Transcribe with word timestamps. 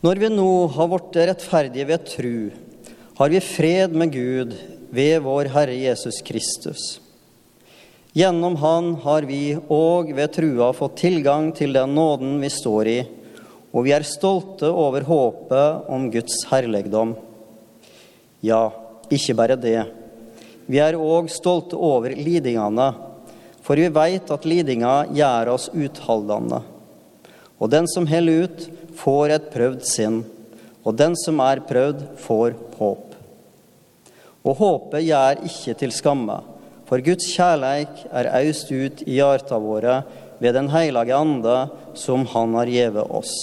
Når 0.00 0.16
vi 0.16 0.28
nå 0.32 0.52
har 0.72 0.86
blitt 0.88 1.16
rettferdige 1.28 1.84
ved 1.84 2.04
tru, 2.08 2.36
har 3.18 3.28
vi 3.28 3.40
fred 3.44 3.92
med 3.92 4.14
Gud 4.14 4.54
ved 4.96 5.18
vår 5.20 5.50
Herre 5.52 5.74
Jesus 5.76 6.22
Kristus. 6.24 6.84
Gjennom 8.16 8.56
Han 8.62 8.94
har 9.02 9.28
vi 9.28 9.58
òg 9.60 10.14
ved 10.16 10.32
trua 10.32 10.70
fått 10.72 10.96
tilgang 11.02 11.50
til 11.52 11.76
den 11.76 11.92
nåden 11.98 12.40
vi 12.40 12.48
står 12.48 12.92
i, 12.94 12.96
og 13.76 13.84
vi 13.84 13.92
er 13.92 14.08
stolte 14.08 14.72
over 14.72 15.04
håpet 15.04 15.92
om 15.92 16.08
Guds 16.16 16.46
herligdom. 16.48 17.12
Ja, 18.40 18.70
ikke 19.12 19.36
bare 19.36 19.60
det. 19.60 19.84
Vi 20.64 20.80
er 20.80 20.96
òg 20.96 21.28
stolte 21.28 21.76
over 21.76 22.16
lidingene, 22.16 22.88
for 23.60 23.76
vi 23.76 23.92
veit 23.92 24.32
at 24.32 24.48
lidinga 24.48 25.10
gjør 25.12 25.56
oss 25.58 25.68
utholdende. 25.76 26.64
Og 27.60 27.68
den 27.68 27.84
som 27.92 28.08
holder 28.08 28.46
ut, 28.48 28.70
får 29.00 29.34
et 29.36 29.50
prøvd 29.52 29.84
sinn, 29.88 30.22
og 30.84 30.96
den 30.96 31.16
som 31.18 31.40
er 31.44 31.62
prøvd, 31.68 32.04
får 32.20 32.56
håp. 32.78 33.06
Og 34.40 34.56
håpet 34.56 35.04
gjør 35.04 35.44
ikke 35.48 35.76
til 35.82 35.92
skamme, 35.92 36.38
for 36.88 37.02
Guds 37.04 37.28
kjærleik 37.36 38.06
er 38.10 38.32
aust 38.40 38.72
ut 38.72 39.04
i 39.06 39.20
hjarta 39.20 39.60
våre 39.62 40.00
ved 40.40 40.56
Den 40.56 40.70
heilage 40.72 41.14
ande, 41.14 41.68
som 41.94 42.24
Han 42.32 42.56
har 42.56 42.66
gjeve 42.66 43.04
oss. 43.04 43.34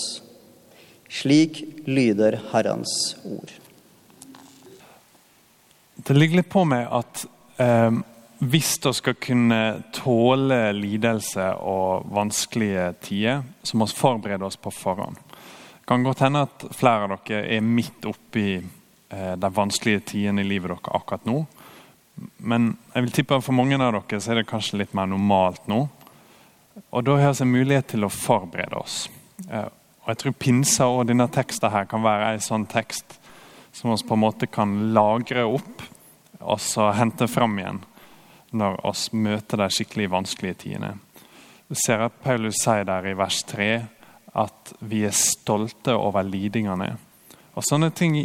Slik 1.07 1.61
lyder 1.87 2.39
Herrens 2.51 3.15
ord. 3.23 3.53
Det 5.95 6.15
ligger 6.15 6.41
litt 6.41 6.51
på 6.51 6.65
meg 6.67 6.89
at 6.91 7.23
eh, 7.61 7.93
hvis 8.39 8.75
vi 8.83 8.93
skal 8.93 9.15
kunne 9.21 9.61
tåle 9.95 10.59
lidelse 10.75 11.47
og 11.61 12.09
vanskelige 12.13 12.91
tider, 13.01 13.41
så 13.63 13.77
må 13.77 13.87
vi 13.87 13.97
forberede 13.97 14.45
oss 14.45 14.59
på 14.59 14.73
forhånd. 14.73 15.17
Kan 15.87 16.03
godt 16.03 16.19
hende 16.19 16.43
at 16.43 16.65
flere 16.75 17.07
av 17.07 17.13
dere 17.23 17.45
er 17.55 17.63
midt 17.63 18.03
oppi 18.09 18.57
eh, 18.57 19.35
den 19.39 19.53
vanskelige 19.55 20.01
tiden 20.11 20.41
i 20.41 20.43
livet 20.43 20.73
deres 20.73 20.89
akkurat 20.99 21.23
nå. 21.29 21.45
Men 22.43 22.73
jeg 22.91 23.05
vil 23.05 23.13
tippe 23.15 23.37
at 23.37 23.45
for 23.45 23.55
mange 23.55 23.77
av 23.79 23.95
dere 23.95 24.19
så 24.19 24.33
er 24.33 24.41
det 24.41 24.49
kanskje 24.49 24.81
litt 24.81 24.97
mer 24.97 25.07
normalt 25.07 25.69
nå. 25.71 25.85
Og 26.91 27.03
Da 27.07 27.15
har 27.17 27.33
vi 27.33 27.45
en 27.45 27.55
mulighet 27.55 27.87
til 27.93 28.03
å 28.03 28.11
forberede 28.11 28.75
oss. 28.75 29.07
Eh, 29.47 29.69
og 30.03 30.11
jeg 30.11 30.21
tror 30.21 30.37
Pinsa 30.39 30.91
og 30.91 31.07
denne 31.07 31.27
teksten 31.31 31.71
her 31.71 31.87
kan 31.87 32.03
være 32.03 32.33
en 32.33 32.43
sånn 32.43 32.67
tekst 32.67 33.19
som 33.71 33.91
vi 33.91 34.03
på 34.07 34.15
en 34.17 34.25
måte 34.25 34.47
kan 34.51 34.93
lagre 34.95 35.43
opp 35.47 35.83
og 36.39 36.59
så 36.59 36.91
hente 36.95 37.27
fram 37.31 37.57
igjen 37.59 37.83
når 38.51 38.79
vi 38.83 39.19
møter 39.23 39.59
de 39.59 39.67
skikkelig 39.71 40.11
vanskelige 40.11 40.63
tidene. 40.63 40.97
Du 41.67 41.75
ser 41.75 42.03
at 42.05 42.23
Paulus 42.23 42.59
sier 42.63 42.83
der 42.87 43.07
i 43.07 43.15
vers 43.19 43.41
3 43.47 43.71
at 44.37 44.73
vi 44.79 45.03
er 45.07 45.15
stolte 45.15 45.95
over 45.97 46.25
lidingene. 46.25 46.93
Og 47.57 47.65
Sånne 47.65 47.89
ting 47.89 48.19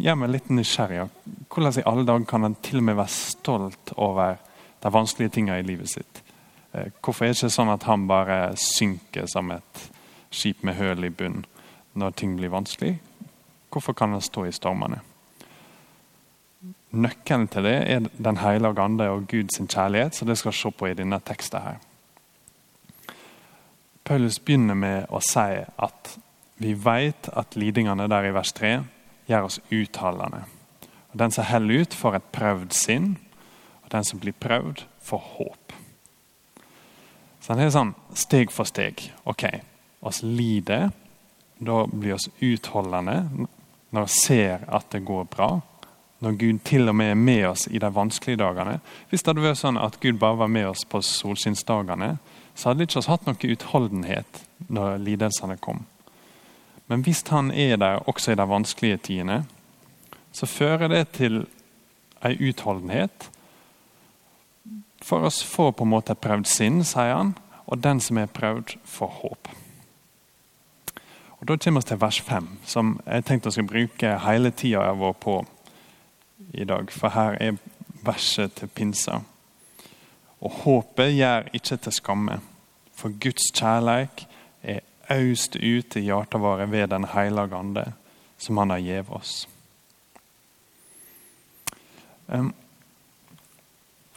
gjør 0.00 0.16
meg 0.16 0.30
litt 0.32 0.50
nysgjerrig. 0.52 1.04
Hvordan 1.52 1.80
i 1.82 1.88
alle 1.88 2.06
dager 2.08 2.28
kan 2.28 2.48
en 2.48 2.56
til 2.64 2.80
og 2.80 2.86
med 2.88 2.96
være 2.96 3.12
stolt 3.12 3.92
over 4.00 4.38
de 4.80 4.92
vanskelige 4.92 5.36
tingene 5.36 5.60
i 5.60 5.66
livet 5.66 5.92
sitt? 5.92 6.22
Eh, 6.72 6.88
hvorfor 7.04 7.26
er 7.26 7.34
det 7.34 7.42
ikke 7.42 7.52
sånn 7.58 7.72
at 7.74 7.84
han 7.88 8.08
bare 8.08 8.54
synker 8.58 9.28
som 9.30 9.52
et 9.52 9.88
skip 10.34 10.64
med 10.64 10.78
høl 10.80 11.04
i 11.04 11.12
bunnen 11.12 11.44
når 11.94 12.16
ting 12.18 12.38
blir 12.38 12.52
vanskelig? 12.54 12.96
Hvorfor 13.70 13.94
kan 13.94 14.16
han 14.16 14.24
stå 14.24 14.48
i 14.48 14.54
stormene? 14.54 15.02
Nøkkelen 16.94 17.48
til 17.50 17.66
det 17.66 17.78
er 17.90 18.08
Den 18.16 18.38
hellige 18.38 18.80
ande 18.80 19.10
og 19.10 19.26
Guds 19.28 19.58
kjærlighet, 19.58 20.14
så 20.14 20.24
det 20.24 20.38
skal 20.38 20.52
vi 20.52 20.56
se 20.56 20.70
på 20.70 20.86
i 20.88 20.94
denne 20.94 21.20
teksten. 21.20 21.60
her. 21.60 21.78
Paulus 24.04 24.38
begynner 24.38 24.76
med 24.76 25.06
å 25.08 25.20
si 25.24 25.62
at 25.64 26.10
vi 26.60 26.74
vet 26.76 27.28
at 27.32 27.56
lidingene 27.56 28.04
der 28.12 28.28
i 28.28 28.34
vers 28.36 28.52
3 28.52 28.74
gjør 29.30 29.48
oss 29.48 29.60
uttalende. 29.72 30.42
Og 31.12 31.18
Den 31.18 31.32
som 31.32 31.44
heller 31.48 31.80
ut, 31.80 31.94
får 31.94 32.18
et 32.18 32.32
prøvd 32.32 32.72
sinn, 32.76 33.16
og 33.82 33.90
den 33.92 34.04
som 34.04 34.20
blir 34.20 34.36
prøvd, 34.36 34.84
får 35.00 35.22
håp. 35.36 35.72
Så 37.40 37.52
han 37.52 37.60
er 37.64 37.72
sånn 37.72 37.94
steg 38.16 38.52
for 38.52 38.68
steg. 38.68 39.00
Ok, 39.24 39.46
oss 40.00 40.22
lider. 40.24 40.90
Da 41.58 41.84
blir 41.86 42.16
oss 42.16 42.28
utholdende 42.40 43.46
når 43.94 44.08
vi 44.08 44.16
ser 44.18 44.64
at 44.68 44.90
det 44.92 45.04
går 45.06 45.28
bra 45.30 45.50
når 46.24 46.38
Gud 46.40 46.60
til 46.64 46.88
og 46.88 46.96
med 46.96 47.10
er 47.12 47.18
med 47.20 47.42
oss 47.50 47.66
i 47.68 47.78
de 47.78 47.90
vanskelige 47.92 48.40
dagene. 48.40 48.78
Hvis 49.10 49.22
det 49.22 49.32
hadde 49.32 49.44
vært 49.44 49.60
sånn 49.60 49.80
at 49.80 49.98
Gud 50.00 50.16
bare 50.22 50.40
var 50.40 50.48
med 50.48 50.70
oss 50.70 50.84
på 50.88 51.02
solskinnsdagene, 51.04 52.14
så 52.54 52.70
hadde 52.70 52.84
vi 52.84 52.88
ikke 52.88 53.08
hatt 53.10 53.26
noe 53.26 53.50
utholdenhet 53.54 54.40
når 54.68 54.98
lidelsene 55.02 55.56
kom. 55.58 55.84
Men 56.86 57.02
hvis 57.02 57.24
han 57.30 57.50
er 57.50 57.76
der 57.80 58.02
også 58.08 58.32
i 58.32 58.38
de 58.38 58.48
vanskelige 58.48 59.00
tidene, 59.08 59.44
så 60.32 60.46
fører 60.46 60.88
det 60.88 61.08
til 61.16 61.46
en 62.24 62.38
utholdenhet. 62.48 63.30
For 65.02 65.24
oss 65.26 65.42
får 65.44 65.74
på 65.76 65.84
en 65.84 65.92
måte 65.92 66.16
prøvd 66.16 66.48
sinn, 66.48 66.82
sier 66.84 67.14
han, 67.14 67.34
og 67.66 67.82
den 67.82 68.00
som 68.00 68.18
er 68.18 68.32
prøvd, 68.32 68.76
får 68.84 69.12
håp. 69.20 69.48
Og 71.40 71.48
Da 71.48 71.56
kommer 71.56 71.80
vi 71.80 71.86
til 71.86 72.00
vers 72.00 72.20
5, 72.20 72.48
som 72.64 73.00
jeg 73.06 73.24
tenkte 73.24 73.48
vi 73.48 73.52
skulle 73.52 73.68
bruke 73.68 74.18
hele 74.18 74.50
tida 74.50 74.92
vår 74.92 75.12
på 75.12 75.44
i 76.54 76.64
dag, 76.64 76.90
for 76.90 77.08
her 77.08 77.36
er 77.40 77.56
verset 78.04 78.52
til 78.52 78.68
pinsa. 78.68 79.20
Og 80.44 80.50
håpet 80.64 81.14
gjør 81.16 81.48
ikke 81.56 81.78
til 81.86 81.96
skamme, 81.96 82.38
for 82.94 83.14
Guds 83.20 83.48
kjærleik 83.56 84.26
er 84.62 84.84
øst 85.10 85.56
ut 85.56 85.96
i 85.96 86.04
hjertet 86.06 86.40
vårt 86.40 86.70
ved 86.70 86.88
Den 86.92 87.04
hellige 87.04 87.56
ande, 87.56 87.92
som 88.38 88.56
Han 88.58 88.70
har 88.70 88.78
gitt 88.78 89.10
oss. 89.10 89.48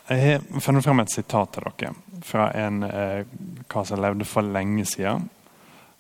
Jeg 0.08 0.20
har 0.22 0.60
funnet 0.60 0.84
frem 0.84 1.00
et 1.04 1.12
sitat 1.12 1.52
til 1.54 1.64
dere 1.68 1.96
fra 2.24 2.52
en 2.56 2.84
eh, 2.84 3.26
hva 3.68 3.84
som 3.86 4.00
levde 4.02 4.26
for 4.26 4.42
lenge 4.42 4.86
siden. 4.88 5.28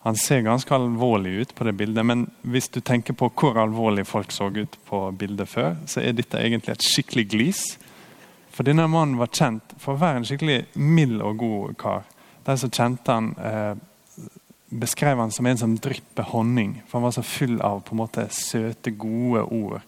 Han 0.08 0.16
ser 0.16 0.46
ganske 0.46 0.72
alvorlig 0.74 1.34
ut 1.42 1.56
på 1.56 1.66
det 1.68 1.74
bildet, 1.76 2.06
men 2.06 2.28
hvis 2.42 2.70
du 2.72 2.80
tenker 2.80 3.14
på 3.18 3.28
hvor 3.36 3.60
alvorlig 3.60 4.06
folk 4.08 4.32
så 4.32 4.48
ut 4.56 4.78
på 4.88 5.02
bildet 5.12 5.50
før, 5.52 5.76
så 5.86 6.02
er 6.02 6.16
dette 6.16 6.40
egentlig 6.40 6.72
et 6.74 6.86
skikkelig 6.88 7.26
glis. 7.34 7.64
For 8.58 8.66
denne 8.66 8.88
mannen 8.90 9.20
var 9.20 9.30
kjent 9.30 9.76
for 9.78 9.94
å 9.94 10.02
være 10.02 10.18
en 10.18 10.24
skikkelig 10.26 10.62
mild 10.82 11.22
og 11.22 11.44
god 11.44 11.76
kar. 11.78 12.08
De 12.48 12.56
som 12.58 12.72
kjente 12.74 13.14
han, 13.14 13.36
eh, 13.38 13.76
beskrev 14.74 15.20
han 15.22 15.32
som 15.32 15.46
en 15.46 15.58
som 15.58 15.76
drypper 15.78 16.24
honning. 16.32 16.82
For 16.88 16.98
han 16.98 17.04
var 17.04 17.12
så 17.12 17.24
full 17.24 17.62
av 17.62 17.84
på 17.86 17.94
en 17.94 18.02
måte 18.02 18.26
søte, 18.34 18.98
gode 18.98 19.44
ord 19.46 19.82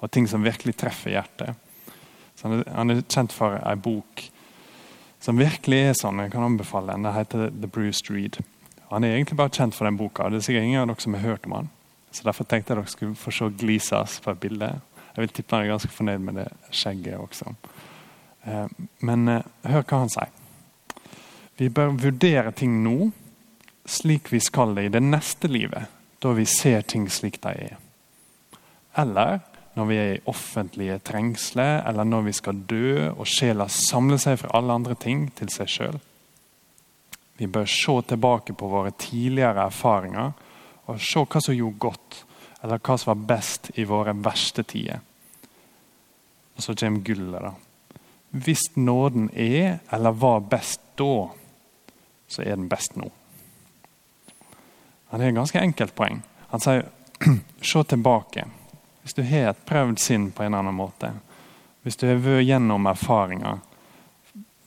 og 0.00 0.10
ting 0.10 0.26
som 0.26 0.42
virkelig 0.42 0.76
treffer 0.76 1.10
hjertet. 1.10 1.54
Så 2.34 2.48
han 2.48 2.58
er, 2.58 2.64
han 2.72 2.90
er 2.90 3.02
kjent 3.02 3.32
for 3.32 3.60
ei 3.60 3.76
bok 3.76 4.24
som 5.20 5.36
virkelig 5.36 5.82
er 5.90 5.94
sånn. 6.00 6.24
Jeg 6.24 6.32
kan 6.32 6.48
anbefale 6.48 6.92
den. 6.92 7.04
Den 7.04 7.16
heter 7.16 7.50
The 7.52 7.68
Bruce 7.68 8.08
Reed. 8.08 8.40
Han 8.88 9.04
er 9.04 9.18
egentlig 9.18 9.36
bare 9.36 9.52
kjent 9.52 9.76
for 9.76 9.84
den 9.84 10.00
boka. 10.00 10.30
Det 10.30 10.40
er 10.40 10.48
sikkert 10.48 10.64
ingen 10.64 10.80
av 10.80 10.88
dere 10.88 11.04
som 11.04 11.14
har 11.14 11.28
hørt 11.28 11.46
om 11.46 11.60
han. 11.60 11.72
Så 12.10 12.24
Derfor 12.24 12.48
tenkte 12.48 12.72
jeg 12.72 12.80
dere 12.80 12.92
skulle 12.92 13.20
få 13.20 13.32
se 13.32 13.52
Glisas 13.60 14.20
på 14.24 14.32
et 14.32 14.40
bilde. 14.40 14.80
Jeg 15.14 15.26
vil 15.26 15.32
tippe 15.32 15.56
han 15.56 15.64
er 15.64 15.76
ganske 15.76 15.92
fornøyd 15.92 16.24
med 16.24 16.40
det 16.40 16.48
skjegget 16.72 17.20
også. 17.20 17.52
Eh, 18.44 18.66
men 19.04 19.28
eh, 19.28 19.46
hør 19.70 19.84
hva 19.88 20.04
han 20.04 20.12
sier. 20.12 20.32
Vi 21.56 21.70
bør 21.70 21.94
vurdere 22.02 22.52
ting 22.56 22.80
nå 22.82 23.12
slik 23.84 24.30
vi 24.32 24.40
skal 24.40 24.74
det 24.74 24.86
i 24.86 24.92
det 24.94 25.02
neste 25.04 25.48
livet, 25.48 25.90
da 26.22 26.32
vi 26.34 26.46
ser 26.48 26.86
ting 26.88 27.06
slik 27.12 27.40
de 27.44 27.52
er. 27.68 27.76
Eller 28.98 29.42
når 29.74 29.86
vi 29.90 29.98
er 29.98 30.10
i 30.14 30.22
offentlige 30.30 30.98
trengsler, 31.04 31.82
eller 31.88 32.06
når 32.06 32.28
vi 32.28 32.34
skal 32.36 32.62
dø 32.70 33.10
og 33.10 33.26
sjela 33.28 33.66
samler 33.68 34.20
seg 34.22 34.38
fra 34.40 34.52
alle 34.58 34.76
andre 34.78 34.96
ting 34.98 35.26
til 35.36 35.50
seg 35.52 35.70
sjøl. 35.70 35.98
Vi 37.36 37.50
bør 37.50 37.66
se 37.66 37.96
tilbake 38.08 38.54
på 38.54 38.70
våre 38.70 38.94
tidligere 38.98 39.66
erfaringer 39.66 40.32
og 40.86 41.02
se 41.02 41.24
hva 41.26 41.42
som 41.42 41.56
gjorde 41.56 41.82
godt, 41.82 42.20
eller 42.62 42.80
hva 42.80 42.96
som 43.00 43.10
var 43.10 43.26
best 43.34 43.72
i 43.74 43.86
våre 43.88 44.14
verste 44.14 44.62
tider. 44.62 45.02
Og 46.54 46.62
så 46.62 46.76
kommer 46.78 47.02
gullet. 47.02 47.42
da. 47.42 47.54
Hvis 48.34 48.72
nåden 48.74 49.28
er 49.30 49.78
eller 49.94 50.10
var 50.18 50.40
best 50.50 50.80
da, 50.98 51.28
så 52.26 52.42
er 52.42 52.56
den 52.56 52.68
best 52.68 52.96
nå. 52.98 53.10
Det 55.14 55.22
er 55.22 55.30
et 55.30 55.36
ganske 55.36 55.60
enkelt 55.60 55.94
poeng. 55.94 56.22
Han 56.50 56.62
sier 56.62 56.88
se 57.62 57.82
tilbake. 57.86 58.48
Hvis 59.02 59.14
du 59.14 59.22
har 59.22 59.52
et 59.52 59.66
prøvd 59.68 60.00
sinn 60.02 60.30
på 60.34 60.42
en 60.42 60.56
annen 60.58 60.74
måte, 60.74 61.12
hvis 61.84 62.00
du 62.00 62.08
har 62.08 62.18
vært 62.24 62.48
gjennom 62.48 62.90
erfaringer 62.90 63.60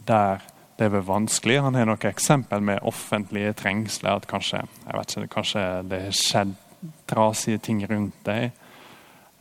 der 0.07 0.45
det 0.77 0.85
er 0.85 1.01
vanskelig. 1.01 1.57
Han 1.65 1.75
har 1.75 1.87
noen 1.89 2.05
eksempel 2.05 2.61
med 2.61 2.83
offentlige 2.85 3.53
trengsler. 3.57 4.11
at 4.21 4.27
Kanskje, 4.29 4.61
ikke, 4.85 5.27
kanskje 5.27 5.63
det 5.89 6.01
har 6.03 6.13
skjedd 6.13 6.53
trasige 7.09 7.57
ting 7.57 7.81
rundt 7.89 8.19
deg. 8.25 8.51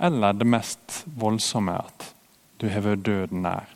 Eller 0.00 0.32
det 0.32 0.48
mest 0.48 1.02
voldsomme, 1.04 1.76
at 1.76 2.14
du 2.56 2.70
har 2.72 2.80
vært 2.88 3.04
døden 3.04 3.44
nær. 3.44 3.75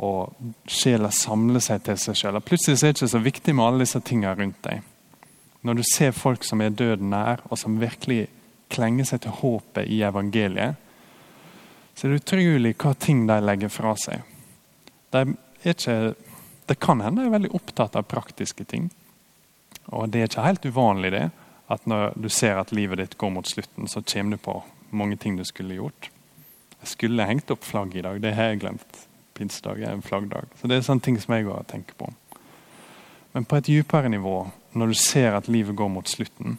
Og 0.00 0.52
sjela 0.70 1.10
samler 1.12 1.60
seg 1.64 1.82
til 1.84 1.98
seg 2.00 2.16
sjøl. 2.16 2.40
Plutselig 2.44 2.78
er 2.78 2.92
det 2.92 2.96
ikke 2.96 3.12
så 3.12 3.20
viktig 3.24 3.54
med 3.56 3.66
alle 3.66 3.84
disse 3.84 4.00
tingene 4.00 4.36
rundt 4.38 4.62
deg. 4.64 4.86
Når 5.60 5.76
du 5.76 5.82
ser 5.84 6.16
folk 6.16 6.44
som 6.48 6.62
er 6.64 6.72
døden 6.72 7.10
nær, 7.12 7.42
og 7.52 7.58
som 7.60 7.80
virkelig 7.80 8.30
klenger 8.72 9.10
seg 9.10 9.24
til 9.24 9.36
håpet 9.42 9.90
i 9.92 10.00
evangeliet, 10.06 10.78
så 11.94 12.06
er 12.06 12.14
det 12.14 12.22
utrolig 12.22 12.72
hva 12.80 12.94
ting 12.96 13.26
de 13.28 13.36
legger 13.44 13.72
fra 13.72 13.92
seg. 14.00 14.22
De 15.12 15.34
ikke, 15.68 16.14
det 16.70 16.78
kan 16.80 17.02
hende 17.04 17.20
de 17.20 17.28
er 17.28 17.34
veldig 17.34 17.52
opptatt 17.58 17.98
av 17.98 18.08
praktiske 18.08 18.64
ting. 18.64 18.88
Og 19.92 20.08
det 20.08 20.22
er 20.22 20.30
ikke 20.30 20.46
helt 20.46 20.68
uvanlig 20.70 21.12
det, 21.12 21.26
at 21.70 21.84
når 21.90 22.16
du 22.16 22.30
ser 22.32 22.56
at 22.56 22.72
livet 22.72 23.02
ditt 23.02 23.18
går 23.20 23.34
mot 23.34 23.46
slutten, 23.46 23.88
så 23.90 24.00
kommer 24.00 24.38
du 24.38 24.44
på 24.46 24.56
mange 24.96 25.18
ting 25.20 25.36
du 25.36 25.44
skulle 25.44 25.76
gjort. 25.76 26.08
Jeg 26.80 26.94
skulle 26.94 27.28
hengt 27.28 27.50
opp 27.52 27.66
flagget 27.66 28.00
i 28.00 28.06
dag, 28.06 28.20
det 28.22 28.34
har 28.38 28.52
jeg 28.54 28.62
glemt. 28.64 29.04
Pinsedag 29.40 29.80
er 29.80 29.94
en 29.94 30.02
flaggdag. 30.04 30.50
Så 30.60 30.68
det 30.68 30.76
er 30.76 30.82
sånne 30.84 31.00
ting 31.00 31.16
som 31.16 31.32
jeg 31.32 31.46
går 31.46 31.62
og 31.62 31.68
tenker 31.70 31.96
på. 31.96 32.10
Men 33.32 33.46
på 33.48 33.56
et 33.56 33.70
dypere 33.70 34.10
nivå, 34.12 34.50
når 34.76 34.92
du 34.92 34.98
ser 35.00 35.32
at 35.38 35.48
livet 35.48 35.78
går 35.78 35.88
mot 35.88 36.08
slutten, 36.08 36.58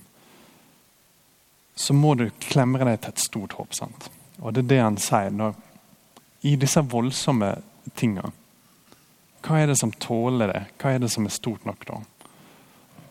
så 1.77 1.93
må 1.93 2.15
du 2.17 2.31
klemre 2.41 2.87
deg 2.89 2.97
til 3.03 3.13
et 3.13 3.21
stort 3.21 3.53
håp. 3.59 3.77
sant? 3.77 4.09
Og 4.41 4.55
det 4.55 4.63
er 4.65 4.71
det 4.73 4.81
han 4.81 4.97
sier. 4.97 5.29
Når, 5.29 5.53
I 6.41 6.55
disse 6.57 6.81
voldsomme 6.81 7.51
tinga, 7.93 8.31
hva 9.45 9.61
er 9.61 9.69
det 9.69 9.77
som 9.77 9.93
tåler 9.93 10.49
det? 10.49 10.65
Hva 10.81 10.95
er 10.95 11.05
det 11.05 11.13
som 11.13 11.29
er 11.29 11.37
stort 11.37 11.69
nok 11.69 11.85
da? 11.85 12.01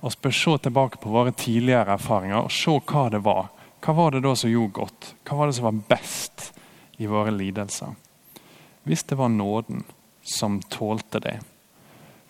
Og 0.02 0.18
spør 0.18 0.34
se 0.34 0.58
tilbake 0.66 0.98
på 0.98 1.14
våre 1.14 1.30
tidligere 1.30 1.94
erfaringer 1.94 2.42
og 2.42 2.54
se 2.54 2.74
hva 2.74 3.06
det 3.14 3.22
var. 3.22 3.54
Hva 3.86 3.94
var 4.02 4.18
det 4.18 4.26
da 4.26 4.34
som 4.34 4.50
gjorde 4.50 4.78
godt? 4.82 5.14
Hva 5.22 5.38
var 5.38 5.46
det 5.46 5.60
som 5.62 5.70
var 5.70 5.82
best 5.94 6.50
i 6.98 7.06
våre 7.06 7.30
lidelser? 7.38 7.94
Hvis 8.90 9.06
det 9.06 9.18
var 9.20 9.30
nåden 9.30 9.84
som 10.26 10.58
tålte 10.66 11.20
det, 11.22 11.38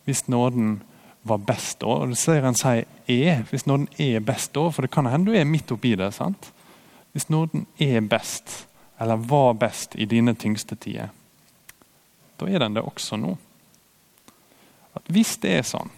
hvis 0.05 0.27
nåden 0.29 0.81
var 1.23 1.39
best 1.39 1.81
da. 1.81 1.87
Og 1.87 2.13
det 2.13 2.19
ser 2.21 2.45
han 2.45 2.57
sier 2.59 2.85
er, 3.11 3.45
hvis 3.51 3.67
nåden 3.69 3.89
er 4.01 4.21
best 4.25 4.53
da, 4.57 4.67
for 4.69 4.85
det 4.85 4.93
kan 4.93 5.09
hende 5.09 5.31
du 5.31 5.37
er 5.37 5.49
midt 5.49 5.73
oppi 5.73 5.95
det. 5.97 6.13
sant? 6.15 6.53
Hvis 7.13 7.29
nåden 7.29 7.67
er 7.79 8.01
best, 8.01 8.67
eller 9.01 9.17
var 9.17 9.55
best 9.55 9.97
i 9.97 10.05
dine 10.05 10.35
tyngste 10.35 10.77
tider, 10.77 11.09
da 12.41 12.47
er 12.49 12.63
den 12.63 12.77
det 12.77 12.85
også 12.85 13.17
nå. 13.17 13.37
At 14.95 15.09
Hvis 15.09 15.37
det 15.41 15.57
er 15.59 15.67
sånn 15.67 15.91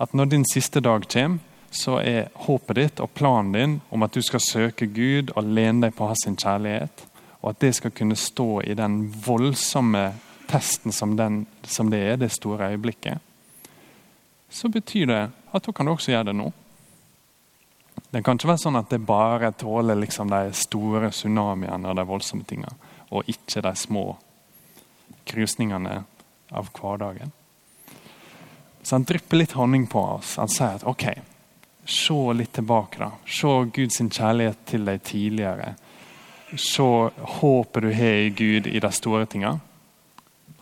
at 0.00 0.14
når 0.16 0.32
din 0.32 0.44
siste 0.48 0.80
dag 0.80 1.04
kommer, 1.12 1.38
så 1.70 2.00
er 2.00 2.32
håpet 2.48 2.76
ditt 2.76 3.00
og 3.00 3.12
planen 3.14 3.52
din 3.52 3.74
om 3.94 4.02
at 4.02 4.14
du 4.14 4.22
skal 4.26 4.40
søke 4.42 4.88
Gud 4.90 5.30
og 5.36 5.46
lene 5.46 5.86
deg 5.86 5.94
på 5.94 6.08
hans 6.08 6.24
kjærlighet, 6.26 7.04
og 7.40 7.52
at 7.52 7.60
det 7.62 7.72
skal 7.76 7.94
kunne 7.96 8.16
stå 8.16 8.62
i 8.62 8.74
den 8.76 9.02
voldsomme 9.24 10.10
testen 10.50 10.92
som, 10.92 11.16
den, 11.16 11.44
som 11.62 11.90
det 11.90 12.00
er, 12.12 12.16
det 12.20 12.32
store 12.32 12.72
øyeblikket, 12.72 13.18
så 14.50 14.68
betyr 14.68 15.06
det 15.06 15.22
at 15.52 15.66
da 15.66 15.72
kan 15.72 15.86
du 15.86 15.92
også 15.92 16.12
gjøre 16.12 16.30
det 16.30 16.36
nå. 16.36 16.50
Det 18.10 18.24
kan 18.26 18.38
ikke 18.38 18.50
være 18.50 18.64
sånn 18.64 18.78
at 18.80 18.90
det 18.90 18.98
bare 19.06 19.52
tåler 19.54 19.98
liksom 19.98 20.32
de 20.32 20.50
store 20.58 21.12
tsunamiene 21.14 21.92
og 21.92 21.98
de 21.98 22.06
voldsomme 22.06 22.46
tingene, 22.48 22.74
og 23.14 23.28
ikke 23.30 23.62
de 23.62 23.74
små 23.78 24.04
krusningene 25.30 26.00
av 26.50 26.70
hverdagen. 26.74 27.30
Så 28.82 28.96
han 28.96 29.06
drypper 29.06 29.38
litt 29.38 29.54
honning 29.54 29.86
på 29.86 30.02
oss. 30.16 30.34
Han 30.40 30.50
sier 30.50 30.80
at 30.80 30.86
ok, 30.88 31.06
se 31.84 32.18
litt 32.34 32.52
tilbake. 32.56 32.98
da. 32.98 33.10
Se 33.26 33.52
Guds 33.70 34.00
kjærlighet 34.00 34.64
til 34.66 34.88
deg 34.88 35.02
tidligere. 35.06 35.74
Se 36.56 36.82
håpet 37.40 37.82
du 37.82 37.92
har 37.94 38.24
i 38.24 38.30
Gud 38.30 38.66
i 38.66 38.80
de 38.80 38.92
store 38.92 39.26
tingene. 39.26 39.60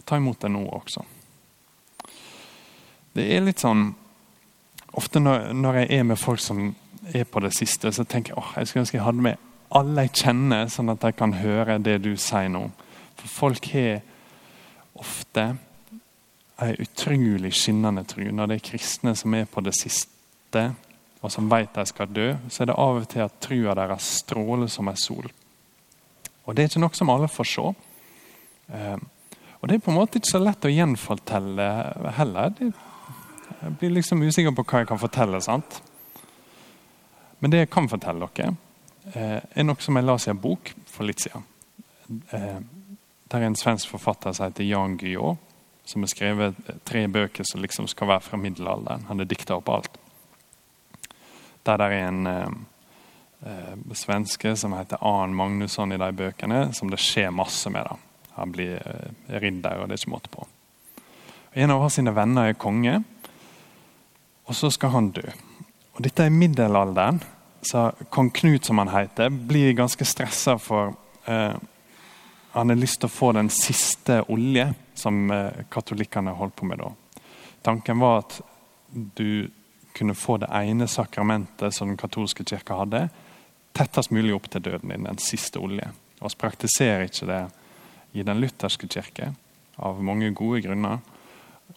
Ta 0.05 0.17
imot 0.17 0.41
det 0.41 0.51
nå 0.53 0.65
også. 0.73 1.05
Det 3.17 3.25
er 3.35 3.45
litt 3.45 3.65
sånn 3.65 3.91
Ofte 4.99 5.21
når, 5.21 5.53
når, 5.55 5.77
jeg 5.83 5.99
er 5.99 6.07
med 6.09 6.19
folk 6.19 6.41
som 6.43 6.63
er 7.15 7.27
på 7.29 7.41
det 7.45 7.53
siste, 7.55 7.93
så 7.93 8.03
tenker 8.09 8.33
jeg 8.33 8.41
åh, 8.41 8.55
jeg 8.57 8.67
skulle 8.67 8.83
ønske 8.83 8.97
jeg 8.97 9.05
hadde 9.05 9.23
med 9.23 9.45
alle 9.79 10.07
jeg 10.07 10.15
kjenner, 10.25 10.71
sånn 10.73 10.91
at 10.91 11.05
de 11.05 11.11
kan 11.15 11.35
høre 11.39 11.77
det 11.79 11.99
du 12.03 12.15
sier 12.19 12.49
nå. 12.51 12.65
For 13.21 13.31
folk 13.31 13.69
har 13.77 14.01
ofte 14.99 15.45
ei 16.65 16.73
utrolig 16.83 17.53
skinnende 17.55 18.03
tro. 18.09 18.25
Når 18.25 18.51
det 18.51 18.59
er 18.59 18.67
kristne 18.73 19.15
som 19.15 19.37
er 19.39 19.47
på 19.47 19.63
det 19.63 19.77
siste, 19.79 20.65
og 21.21 21.33
som 21.35 21.51
vet 21.51 21.75
de 21.77 21.85
skal 21.87 22.11
dø, 22.15 22.33
så 22.49 22.65
er 22.65 22.73
det 22.73 22.79
av 22.81 23.03
og 23.03 23.07
til 23.13 23.25
at 23.27 23.39
trua 23.45 23.77
deres 23.79 24.09
stråler 24.23 24.73
som 24.73 24.91
ei 24.91 24.99
sol. 24.99 25.29
Og 26.49 26.57
Det 26.57 26.65
er 26.65 26.71
ikke 26.71 26.81
noe 26.81 26.97
som 26.97 27.11
alle 27.13 27.29
får 27.29 27.47
se. 27.51 27.67
Eh, 28.73 28.97
og 29.61 29.69
Det 29.69 29.75
er 29.75 29.83
på 29.85 29.91
en 29.93 29.99
måte 29.99 30.17
ikke 30.17 30.31
så 30.33 30.41
lett 30.41 30.65
å 30.65 30.73
gjenfortelle 30.73 31.67
heller. 32.17 32.55
Jeg 32.59 33.75
blir 33.77 33.93
liksom 33.93 34.23
usikker 34.23 34.55
på 34.57 34.65
hva 34.65 34.81
jeg 34.81 34.89
kan 34.89 35.03
fortelle. 35.03 35.41
sant? 35.43 35.83
Men 37.41 37.51
det 37.51 37.59
jeg 37.59 37.71
kan 37.71 37.89
fortelle 37.89 38.29
dere, 38.35 38.57
eh, 39.15 39.41
er 39.57 39.63
noe 39.63 39.77
som 39.79 39.95
jeg 39.97 40.05
leste 40.05 40.29
i 40.29 40.31
en 40.31 40.41
bok 40.41 40.73
for 40.87 41.05
litt 41.05 41.21
siden. 41.21 41.45
Der 43.29 43.39
er 43.39 43.47
en 43.47 43.55
svensk 43.55 43.89
forfatter 43.89 44.33
som 44.33 44.47
heter 44.47 44.65
Jan 44.65 44.97
Guillou, 44.97 45.37
som 45.85 46.03
har 46.03 46.09
skrevet 46.09 46.55
tre 46.85 47.07
bøker 47.07 47.45
som 47.45 47.61
liksom 47.61 47.87
skal 47.87 48.09
være 48.09 48.21
fra 48.21 48.37
middelalderen. 48.37 49.05
Han 49.09 49.19
har 49.19 49.27
dikta 49.27 49.57
opp 49.57 49.69
alt. 49.69 49.99
Der 51.67 51.77
det 51.77 51.93
er 51.93 52.09
en 52.09 52.67
eh, 53.47 53.95
svenske 53.95 54.57
som 54.57 54.75
heter 54.77 54.99
Arn 55.01 55.35
Magnusson 55.35 55.93
i 55.93 56.01
de 56.01 56.13
bøkene, 56.13 56.69
som 56.75 56.91
det 56.91 57.01
skjer 57.03 57.31
masse 57.35 57.71
med. 57.71 57.85
da. 57.85 58.33
Han 58.39 58.55
blir 58.55 58.79
eh, 58.79 59.39
ridder, 59.41 59.83
og 59.83 59.89
det 59.89 59.99
er 59.99 60.03
ikke 60.03 60.15
måte 60.17 60.33
på. 60.33 60.49
En 61.59 61.73
av 61.75 61.89
sine 61.91 62.13
venner 62.15 62.51
er 62.51 62.61
konge 62.61 63.01
og 64.49 64.57
så 64.57 64.71
skal 64.73 64.95
han 64.95 65.11
dø. 65.13 65.25
Og 65.97 66.05
Dette 66.05 66.25
er 66.25 66.33
middelalderen, 66.33 67.21
så 67.63 67.91
kong 68.15 68.31
Knut, 68.33 68.65
som 68.65 68.81
han 68.81 68.93
heter, 68.93 69.29
blir 69.29 69.75
ganske 69.77 70.05
stressa 70.07 70.57
for 70.63 70.95
eh, 71.27 71.57
Han 72.55 72.71
har 72.73 72.79
lyst 72.81 73.03
til 73.03 73.11
å 73.11 73.13
få 73.13 73.33
den 73.37 73.51
siste 73.53 74.23
olje 74.33 74.71
som 74.97 75.29
eh, 75.31 75.67
katolikkene 75.71 76.33
holdt 76.39 76.57
på 76.57 76.67
med 76.67 76.81
da. 76.81 76.89
Tanken 77.63 78.01
var 78.01 78.23
at 78.23 78.39
du 78.89 79.51
kunne 79.93 80.17
få 80.17 80.39
det 80.41 80.49
ene 80.55 80.89
sakramentet 80.89 81.75
som 81.75 81.91
den 81.91 82.01
katolske 82.01 82.47
kirka 82.49 82.79
hadde, 82.81 83.09
tettest 83.79 84.13
mulig 84.15 84.35
opp 84.35 84.51
til 84.51 84.65
døden 84.65 84.91
din, 84.93 85.07
den 85.07 85.21
siste 85.23 85.61
olje. 85.63 85.87
Vi 86.19 86.35
praktiserer 86.39 87.07
ikke 87.07 87.29
det 87.31 87.43
i 88.19 88.25
den 88.27 88.41
lutherske 88.43 88.89
kirke 88.91 89.33
av 89.79 90.03
mange 90.03 90.33
gode 90.35 90.65
grunner. 90.67 90.99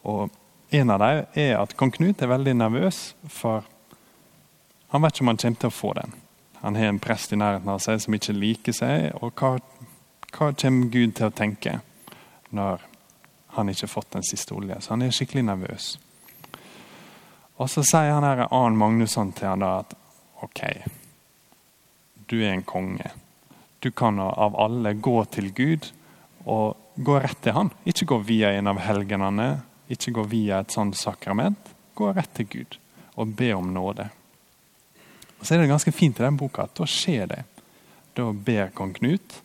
Og 0.08 0.32
en 0.72 0.90
av 0.90 1.02
dem 1.04 1.42
er 1.44 1.58
at 1.60 1.76
kong 1.78 1.92
Knut 1.94 2.22
er 2.24 2.32
veldig 2.32 2.56
nervøs, 2.58 3.02
for 3.30 3.68
han 4.92 5.04
vet 5.04 5.16
ikke 5.16 5.26
om 5.26 5.32
han 5.32 5.42
kommer 5.44 5.62
til 5.62 5.72
å 5.72 5.76
få 5.76 5.94
den. 6.00 6.14
Han 6.62 6.78
har 6.78 6.92
en 6.92 7.02
prest 7.02 7.34
i 7.34 7.40
nærheten 7.40 7.70
av 7.74 7.82
seg 7.82 8.02
som 8.04 8.16
ikke 8.16 8.38
liker 8.38 8.76
seg. 8.76 9.12
og 9.22 9.34
hva, 9.40 9.58
hva 10.32 10.52
kommer 10.54 10.92
Gud 10.94 11.16
til 11.18 11.30
å 11.30 11.36
tenke 11.36 11.80
når 12.50 12.86
han 13.58 13.70
ikke 13.70 13.88
har 13.88 13.94
fått 13.94 14.14
den 14.16 14.26
siste 14.28 14.56
olje? 14.56 14.78
Så 14.82 14.94
han 14.94 15.02
er 15.02 15.14
skikkelig 15.16 15.46
nervøs. 15.48 15.96
Og 17.58 17.70
Så 17.70 17.84
sier 17.86 18.14
han 18.14 18.26
her 18.26 18.48
Arn 18.50 18.78
Magnusson 18.78 19.34
til 19.38 19.52
han 19.52 19.62
da 19.62 19.80
at 19.84 19.94
OK, 20.42 20.62
du 22.32 22.40
er 22.40 22.56
en 22.56 22.64
konge. 22.64 23.12
Du 23.84 23.92
kan 23.92 24.20
av 24.24 24.56
alle 24.56 24.96
gå 24.96 25.18
til 25.34 25.52
Gud 25.54 25.92
og 26.46 26.78
gå 26.96 27.20
rett 27.20 27.42
til 27.44 27.56
han. 27.58 27.74
Ikke 27.86 28.08
gå 28.14 28.22
via 28.26 28.54
en 28.56 28.72
av 28.72 28.80
helgenene 28.82 29.52
ikke 29.92 30.14
gå 30.16 30.24
via 30.32 30.62
et 30.62 30.72
sånt 30.72 30.96
sakrament. 30.98 31.72
Gå 31.96 32.14
rett 32.16 32.32
til 32.38 32.48
Gud 32.48 32.78
og 33.20 33.34
be 33.36 33.52
om 33.54 33.74
nåde. 33.76 34.08
Og 35.40 35.44
så 35.44 35.56
er 35.56 35.64
det 35.64 35.72
ganske 35.72 35.92
fint 35.92 36.20
i 36.20 36.24
den 36.24 36.38
boka 36.40 36.64
at 36.64 36.76
da 36.78 36.88
skjer 36.88 37.28
det. 37.28 37.42
Da 38.16 38.30
ber 38.32 38.72
kong 38.76 38.94
Knut, 38.96 39.40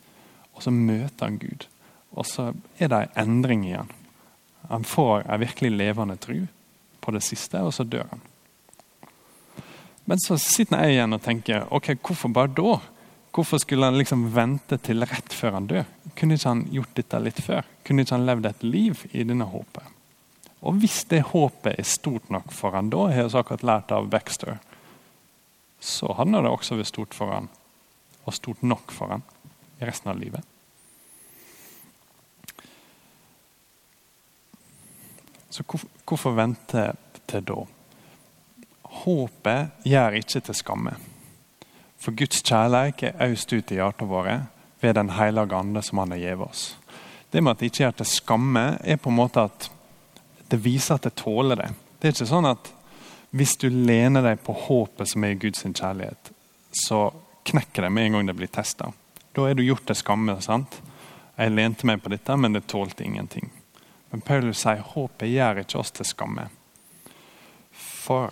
og 0.55 0.63
så 0.63 0.71
møter 0.71 1.27
han 1.27 1.39
Gud. 1.41 1.67
Og 2.15 2.27
så 2.27 2.51
er 2.79 2.91
det 2.91 3.01
en 3.01 3.19
endring 3.25 3.65
i 3.67 3.75
han. 3.75 3.91
Han 4.71 4.87
får 4.87 5.25
en 5.25 5.43
virkelig 5.43 5.71
levende 5.75 6.17
tru 6.19 6.39
på 7.03 7.13
det 7.15 7.23
siste, 7.27 7.59
og 7.63 7.73
så 7.75 7.83
dør 7.87 8.07
han. 8.11 8.23
Men 10.07 10.21
så 10.23 10.37
sitter 10.39 10.85
jeg 10.85 10.95
igjen 10.95 11.15
og 11.17 11.23
tenker 11.23 11.65
ok, 11.75 11.91
hvorfor 11.99 12.31
bare 12.31 12.53
da? 12.55 12.77
Hvorfor 13.35 13.59
skulle 13.59 13.89
han 13.89 13.99
liksom 13.99 14.23
vente 14.33 14.79
til 14.81 15.03
rett 15.03 15.35
før 15.35 15.57
han 15.57 15.67
dør? 15.67 15.83
Kunne 16.17 16.37
ikke 16.39 16.53
han 16.53 16.63
gjort 16.73 16.95
dette 16.95 17.19
litt 17.21 17.41
før? 17.43 17.67
Kunne 17.85 18.05
ikke 18.05 18.15
han 18.15 18.25
levd 18.29 18.47
et 18.49 18.63
liv 18.63 19.03
i 19.11 19.25
denne 19.27 19.49
håpet? 19.51 19.91
Og 20.63 20.79
hvis 20.81 21.03
det 21.11 21.21
håpet 21.33 21.75
er 21.75 21.85
stort 21.85 22.31
nok 22.33 22.55
for 22.55 22.73
han, 22.73 22.89
da 22.89 23.03
har 23.11 23.27
vi 23.27 23.37
akkurat 23.37 23.67
lært 23.67 23.93
av 23.93 24.07
Baxter, 24.09 24.57
så 25.83 26.15
handler 26.17 26.47
det 26.47 26.55
også 26.55 26.79
vært 26.79 26.89
stort 26.95 27.13
for 27.13 27.35
han, 27.35 27.51
og 28.25 28.33
stort 28.33 28.63
nok 28.65 28.95
for 28.95 29.13
han 29.13 29.27
i 29.77 29.85
resten 29.85 30.15
av 30.15 30.23
livet. 30.23 30.41
Så 35.51 35.67
hvorfor 35.67 36.33
vente 36.37 36.93
til 37.27 37.45
da? 37.45 37.63
Håpet 39.07 39.85
gjør 39.87 40.17
ikke 40.19 40.41
til 40.43 40.55
skamme. 40.57 40.91
For 41.95 42.11
Guds 42.11 42.41
kjærlighet 42.43 43.13
er 43.15 43.31
øst 43.31 43.53
ut 43.53 43.71
i 43.71 43.77
hjertene 43.79 44.09
våre 44.09 44.33
ved 44.81 44.95
Den 44.95 45.09
hellige 45.15 45.55
ande 45.55 45.81
som 45.81 45.97
Han 45.97 46.11
har 46.11 46.19
gitt 46.19 46.43
oss. 46.43 46.77
Det 47.31 47.41
med 47.41 47.51
at 47.51 47.59
det 47.59 47.65
ikke 47.71 47.83
gjør 47.83 47.91
til 47.91 48.05
skamme, 48.05 48.65
er 48.83 48.97
på 48.99 49.09
en 49.09 49.15
måte 49.15 49.45
at 49.47 49.69
det 50.51 50.59
viser 50.63 50.95
at 50.95 51.03
det 51.07 51.15
tåler 51.15 51.55
det. 51.55 51.69
Det 51.99 52.07
er 52.07 52.15
ikke 52.15 52.27
sånn 52.33 52.49
at 52.51 52.73
Hvis 53.31 53.57
du 53.57 53.69
lener 53.69 54.23
deg 54.23 54.39
på 54.43 54.53
håpet 54.53 55.09
som 55.09 55.23
er 55.23 55.35
i 55.35 55.39
Guds 55.39 55.63
kjærlighet, 55.63 56.31
så 56.71 57.11
knekker 57.43 57.83
det 57.83 57.89
med 57.91 58.05
en 58.05 58.11
gang 58.13 58.27
det 58.27 58.35
blir 58.35 58.47
testa. 58.47 58.91
Da 59.35 59.49
er 59.49 59.53
du 59.53 59.63
gjort 59.63 59.85
til 59.85 59.95
skamme. 59.95 60.41
sant? 60.41 60.81
Jeg 61.37 61.51
lente 61.51 61.85
meg 61.85 62.01
på 62.03 62.09
dette, 62.09 62.37
men 62.37 62.53
det 62.53 62.67
tålte 62.67 63.03
ingenting. 63.03 63.51
Men 64.11 64.21
Paulus 64.21 64.63
sier 64.63 64.79
håpet 64.79 65.29
gjør 65.29 65.59
ikke 65.59 65.79
oss 65.79 65.91
til 65.91 66.05
skamme. 66.05 66.47
For 67.71 68.31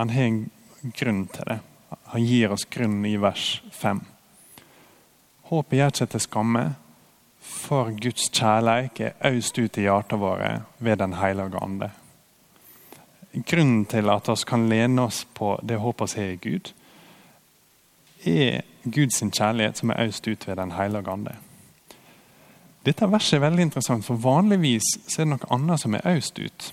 han 0.00 0.10
har 0.10 0.22
en 0.22 0.50
grunn 0.96 1.26
til 1.28 1.44
det. 1.44 1.58
Han 2.12 2.24
gir 2.24 2.52
oss 2.54 2.64
grunnen 2.64 3.04
i 3.04 3.16
vers 3.20 3.62
5. 3.76 4.00
Håpet 5.50 5.76
gjør 5.76 5.92
ikke 5.92 6.06
til 6.14 6.22
skamme, 6.24 6.62
for 7.40 7.90
Guds 8.00 8.30
kjærleik 8.32 9.00
er 9.04 9.28
øst 9.28 9.58
ut 9.58 9.76
i 9.76 9.84
hjertet 9.84 10.20
våre 10.20 10.62
ved 10.78 10.96
Den 11.02 11.18
hellige 11.20 11.60
ande. 11.60 11.90
Grunnen 13.46 13.84
til 13.86 14.10
at 14.10 14.28
vi 14.28 14.36
kan 14.46 14.68
lene 14.68 15.02
oss 15.02 15.24
på 15.34 15.58
det 15.62 15.78
håpet 15.78 16.16
vi 16.16 16.22
har 16.22 16.32
i 16.32 16.40
Gud, 16.48 16.72
er 18.24 18.62
Guds 18.84 19.20
kjærlighet 19.20 19.78
som 19.78 19.90
er 19.90 20.06
øst 20.06 20.28
ut 20.28 20.48
ved 20.48 20.56
Den 20.56 20.72
hellige 20.72 21.10
ande. 21.10 21.36
Dette 22.86 23.12
verset 23.12 23.36
er 23.36 23.44
veldig 23.44 23.62
interessant, 23.68 24.04
for 24.04 24.16
vanligvis 24.16 24.96
er 25.18 25.24
det 25.24 25.32
noe 25.34 25.52
annet 25.52 25.80
som 25.80 25.94
er 25.94 26.08
øst 26.16 26.38
ut. 26.38 26.72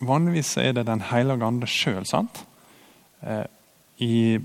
Vanligvis 0.00 0.56
er 0.56 0.72
det 0.72 0.86
Den 0.86 1.00
hellige 1.00 1.44
ande 1.44 1.66
sjøl. 1.66 2.02
Eh, 2.02 2.44
I 3.98 4.40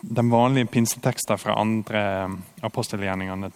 den 0.00 0.30
vanlige 0.30 0.66
pinseteksten 0.66 1.38
fra 1.38 1.56
andre 1.60 2.02
apostelgjerningene, 2.62 3.50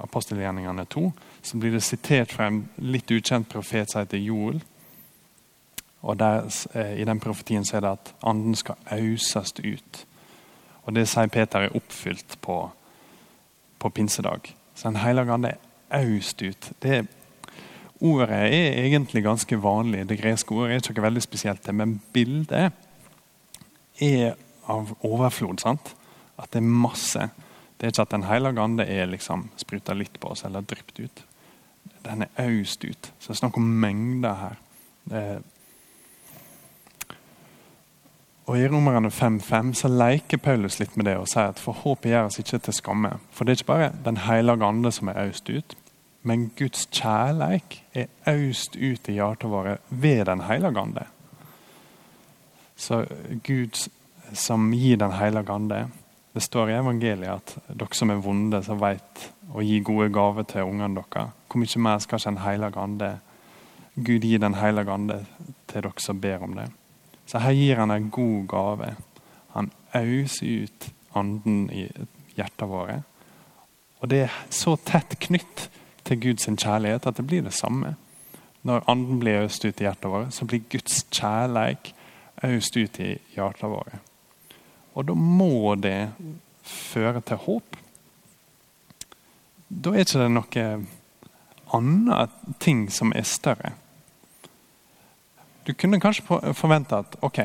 apostelgjerningene 0.00 0.84
2 0.84 1.12
så 1.42 1.58
blir 1.58 1.74
det 1.74 1.82
sitert 1.84 2.32
fra 2.32 2.48
en 2.48 2.62
litt 2.78 3.10
ukjent 3.10 3.48
profet 3.52 3.90
som 3.90 4.04
heter 4.04 4.22
Joel. 4.22 4.62
Og 6.02 6.18
der, 6.18 6.48
eh, 6.74 7.00
I 7.00 7.04
den 7.04 7.20
profetien 7.20 7.64
så 7.64 7.76
er 7.76 7.80
det 7.80 7.90
at 7.90 8.14
anden 8.22 8.54
skal 8.54 8.74
auses 8.90 9.52
ut. 9.58 10.06
Og 10.84 10.94
Det 10.94 11.08
sier 11.08 11.26
Peter 11.26 11.60
er 11.60 11.76
oppfylt 11.76 12.40
på, 12.40 12.70
på 13.78 13.88
pinsedag. 13.88 14.54
Så 14.74 14.88
Den 14.88 14.96
hellige 14.96 15.32
ande 15.32 15.48
er 15.48 15.58
aust 15.90 16.42
ut. 16.42 16.72
Det, 16.82 17.06
ordet 18.00 18.30
er 18.30 18.84
egentlig 18.84 19.22
ganske 19.22 19.62
vanlig. 19.62 20.08
Det 20.08 20.18
greske 20.18 20.54
ordet 20.54 20.72
er 20.72 20.90
ikke 20.90 21.02
veldig 21.02 21.22
spesielt, 21.22 21.74
men 21.74 22.00
bildet 22.12 22.72
er 24.00 24.34
av 24.66 24.94
overflod. 25.02 25.60
sant? 25.60 25.94
At 26.38 26.52
det 26.52 26.62
er 26.62 26.68
masse. 26.68 27.28
Det 27.76 27.86
er 27.86 27.92
ikke 27.92 28.02
at 28.02 28.10
Den 28.10 28.22
hellige 28.22 28.60
ande 28.60 28.86
er 28.86 29.06
liksom 29.06 29.48
spruta 29.56 29.94
litt 29.94 30.20
på 30.20 30.30
oss 30.32 30.44
eller 30.44 30.60
drypt 30.60 31.00
ut. 31.00 31.24
Den 32.04 32.22
er 32.22 32.28
aust 32.46 32.84
ut. 32.84 33.12
Så 33.18 33.32
det 33.32 33.36
er 33.36 33.42
snakk 33.42 33.56
om 33.56 33.66
mengder 33.82 34.34
her. 34.34 35.42
Og 38.46 38.58
I 38.58 38.66
Romerne 38.68 39.08
5,5 39.08 39.72
så 39.78 39.88
leker 39.88 40.40
Paulus 40.42 40.80
litt 40.80 40.96
med 40.96 41.06
det 41.06 41.14
og 41.20 41.28
sier 41.30 41.52
at 41.52 41.60
for 41.62 41.78
håpet 41.84 42.10
gjør 42.10 42.26
oss 42.26 42.40
ikke 42.42 42.58
til 42.58 42.74
skamme. 42.74 43.12
For 43.30 43.44
det 43.44 43.52
er 43.52 43.60
ikke 43.60 43.70
bare 43.70 43.92
Den 44.04 44.16
hellige 44.16 44.66
ande 44.66 44.92
som 44.92 45.08
er 45.08 45.20
aust 45.22 45.48
ut, 45.48 45.76
men 46.22 46.50
Guds 46.58 46.88
kjærleik 46.90 47.84
er 47.94 48.10
aust 48.26 48.76
ut 48.76 49.08
i 49.08 49.16
hjertet 49.18 49.50
våre 49.50 49.76
ved 49.90 50.24
Den 50.26 50.40
hellige 50.48 50.78
ande. 50.78 51.06
Så 52.76 53.04
Gud 53.42 53.76
som 54.32 54.72
gir 54.72 54.96
Den 54.96 55.12
hellige 55.12 55.52
ande 55.52 55.88
Det 56.34 56.40
står 56.42 56.70
i 56.70 56.78
evangeliet 56.78 57.28
at 57.28 57.56
dere 57.68 57.94
som 57.94 58.10
er 58.10 58.22
vonde, 58.24 58.62
som 58.64 58.80
vet 58.80 59.26
å 59.52 59.60
gi 59.60 59.80
gode 59.84 60.08
gaver 60.08 60.46
til 60.48 60.64
ungene 60.64 60.96
deres, 60.96 61.34
hvor 61.48 61.60
mye 61.60 61.82
mer 61.84 61.98
skal 61.98 62.18
ikke 62.18 62.30
Den 62.30 62.44
hellige 62.46 62.80
ande 62.80 63.10
Gud 63.94 64.24
gi 64.24 64.38
Den 64.38 64.54
hellige 64.54 64.92
ande 64.92 65.24
til 65.68 65.82
dere 65.82 66.00
som 66.00 66.20
ber 66.20 66.42
om 66.42 66.56
det? 66.56 66.70
Så 67.26 67.38
her 67.38 67.52
gir 67.52 67.76
han 67.76 67.90
en 67.90 68.10
god 68.10 68.48
gave. 68.48 68.94
Han 69.52 69.70
auser 69.94 70.64
ut 70.64 70.88
anden 71.14 71.70
i 71.70 71.86
hjertet 72.36 72.68
våre. 72.68 73.02
Og 74.00 74.10
det 74.10 74.24
er 74.26 74.36
så 74.50 74.76
tett 74.76 75.18
knytt 75.20 75.68
til 76.04 76.20
Guds 76.20 76.48
kjærlighet 76.48 77.06
at 77.06 77.16
det 77.16 77.26
blir 77.26 77.44
det 77.44 77.54
samme. 77.54 77.94
Når 78.62 78.84
anden 78.90 79.20
blir 79.20 79.44
øst 79.46 79.64
ut 79.64 79.80
i 79.80 79.84
hjertet 79.84 80.10
vårt, 80.10 80.34
så 80.34 80.44
blir 80.44 80.64
Guds 80.70 81.04
kjærleik 81.10 81.92
øst 82.48 82.76
ut 82.76 82.98
i 83.00 83.12
hjertet 83.34 83.70
våre. 83.70 84.00
Og 84.94 85.06
da 85.08 85.14
må 85.14 85.74
det 85.80 86.12
føre 86.62 87.22
til 87.24 87.40
håp. 87.46 87.78
Da 89.68 89.94
er 89.94 90.04
ikke 90.04 90.20
det 90.20 90.32
noe 90.32 90.66
annet 91.72 92.34
ting 92.60 92.84
som 92.92 93.12
er 93.16 93.24
større. 93.24 93.72
Du 95.66 95.72
kunne 95.78 96.00
kanskje 96.02 96.52
forvente 96.58 96.98
at 96.98 97.16
ok, 97.22 97.38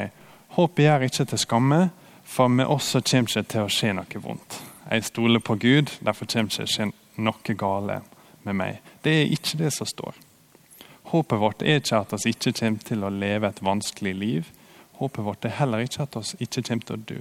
håpet 0.58 0.84
gjør 0.84 1.06
ikke 1.08 1.26
til 1.30 1.40
skamme, 1.40 1.82
for 2.28 2.52
med 2.52 2.66
oss 2.66 2.92
så 2.92 3.02
kommer 3.02 3.30
det 3.30 3.44
ikke 3.44 3.52
til 3.54 3.64
å 3.68 3.72
skje 3.72 3.94
noe 3.96 4.22
vondt. 4.24 4.60
Jeg 4.88 5.06
stoler 5.08 5.44
på 5.44 5.56
Gud, 5.56 5.92
derfor 6.04 6.26
kommer 6.26 6.50
det 6.50 6.66
ikke 6.66 6.74
skje 6.74 6.90
noe 7.24 7.58
gale 7.60 8.02
med 8.44 8.56
meg. 8.56 8.82
Det 9.04 9.14
er 9.22 9.36
ikke 9.36 9.60
det 9.62 9.72
som 9.76 9.88
står. 9.88 10.18
Håpet 11.12 11.40
vårt 11.40 11.62
er 11.64 11.80
ikke 11.80 12.02
at 12.02 12.16
vi 12.24 12.34
ikke 12.34 12.56
kommer 12.60 12.84
til 12.90 13.06
å 13.06 13.14
leve 13.14 13.48
et 13.48 13.64
vanskelig 13.64 14.16
liv. 14.16 14.50
Håpet 14.98 15.26
vårt 15.26 15.46
er 15.46 15.56
heller 15.60 15.86
ikke 15.86 16.04
at 16.08 16.18
vi 16.18 16.48
ikke 16.48 16.64
kommer 16.70 16.88
til 16.88 16.98
å 16.98 17.06
dø. 17.12 17.20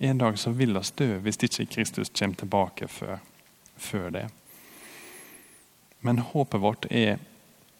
En 0.00 0.18
dag 0.18 0.38
så 0.38 0.50
vil 0.54 0.74
vi 0.74 0.84
dø 0.98 1.08
hvis 1.22 1.40
ikke 1.42 1.66
Kristus 1.74 2.10
kommer 2.10 2.36
tilbake 2.36 2.88
før, 2.88 3.18
før 3.76 4.10
det. 4.10 4.26
Men 6.00 6.18
håpet 6.18 6.62
vårt 6.62 6.86
er 6.90 7.18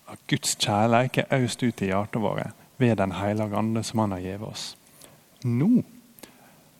at 0.09 0.19
Guds 0.31 0.57
kjærlighet 0.57 1.27
er 1.29 1.45
øst 1.45 1.63
ut 1.63 1.83
i 1.83 1.91
hjertet 1.93 2.23
våre 2.23 2.51
ved 2.79 2.97
Den 2.97 3.13
hellige 3.13 3.57
ande 3.57 3.83
som 3.83 3.99
Han 3.99 4.13
har 4.13 4.21
gitt 4.21 4.43
oss. 4.43 4.77
Nå 5.45 5.85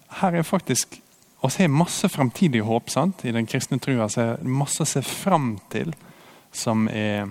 her 0.09 0.35
er 0.35 0.43
faktisk 0.43 1.01
oss 1.41 1.57
har 1.57 1.69
masse 1.69 2.09
framtidig 2.09 2.61
håp 2.67 2.91
sant? 2.91 3.25
i 3.25 3.33
den 3.33 3.47
kristne 3.47 3.79
trua. 3.79 4.09
Masse 4.43 4.83
å 4.83 4.89
se 4.89 5.03
fram 5.03 5.59
til 5.71 5.93
som 6.53 6.89
er 6.89 7.29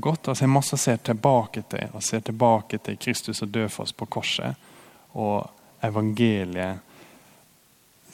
godt. 0.00 0.28
Altså, 0.28 0.44
jeg 0.44 0.48
er 0.48 0.54
masse 0.54 0.76
å 0.76 0.80
se 0.80 0.96
tilbake 1.08 1.62
til. 1.70 1.88
Og 1.94 2.02
se 2.04 2.20
tilbake 2.20 2.78
til 2.78 2.98
Kristus 3.00 3.42
og 3.42 3.52
dø 3.54 3.66
for 3.68 3.86
oss 3.86 3.94
på 3.96 4.08
korset. 4.10 4.68
Og 5.14 5.46
evangeliet 5.84 6.82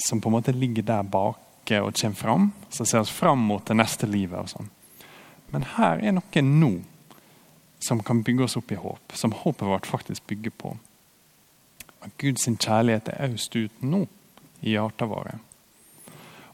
som 0.03 0.21
på 0.21 0.29
en 0.29 0.37
måte 0.37 0.53
ligger 0.53 0.83
der 0.83 1.03
bak 1.03 1.39
og 1.73 1.95
kommer 1.95 2.17
fram. 2.17 2.53
Som 2.71 2.87
ser 2.87 3.05
oss 3.05 3.11
fram 3.11 3.39
mot 3.39 3.67
det 3.67 3.77
neste 3.79 4.07
livet. 4.07 4.39
og 4.39 4.49
sånn. 4.49 4.71
Men 5.53 5.67
her 5.77 6.01
er 6.01 6.17
noe 6.17 6.43
nå 6.43 6.73
som 7.83 8.01
kan 8.03 8.23
bygge 8.23 8.45
oss 8.45 8.57
opp 8.57 8.73
i 8.73 8.81
håp. 8.81 9.13
Som 9.15 9.33
håpet 9.33 9.69
vårt 9.69 9.87
faktisk 9.87 10.27
bygger 10.27 10.51
på. 10.51 10.77
At 12.03 12.11
Guds 12.19 12.47
kjærlighet 12.47 13.09
er 13.09 13.35
øst 13.35 13.57
ut 13.57 13.83
nå 13.83 14.07
i 14.63 14.75
hjertene 14.75 15.11
våre. 15.11 15.39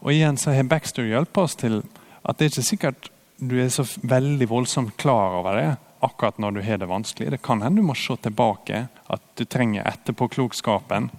Og 0.00 0.12
igjen 0.12 0.38
så 0.38 0.54
har 0.54 0.68
Baxter 0.68 1.08
hjulpet 1.08 1.42
oss 1.42 1.56
til 1.58 1.82
at 2.22 2.38
det 2.38 2.46
er 2.46 2.52
ikke 2.52 2.68
sikkert 2.68 3.10
du 3.38 3.54
er 3.62 3.68
så 3.70 3.84
veldig 4.02 4.48
voldsomt 4.50 4.96
klar 4.98 5.38
over 5.38 5.56
det 5.56 5.68
akkurat 6.00 6.38
når 6.38 6.50
du 6.50 6.60
har 6.62 6.78
det 6.78 6.86
vanskelig. 6.90 7.30
Det 7.30 7.42
kan 7.42 7.62
hende 7.62 7.82
du 7.82 7.86
må 7.86 7.94
se 7.94 8.16
tilbake, 8.22 8.86
at 9.06 9.22
du 9.34 9.44
trenger 9.44 9.86
etterpåklokskapen 9.86 11.10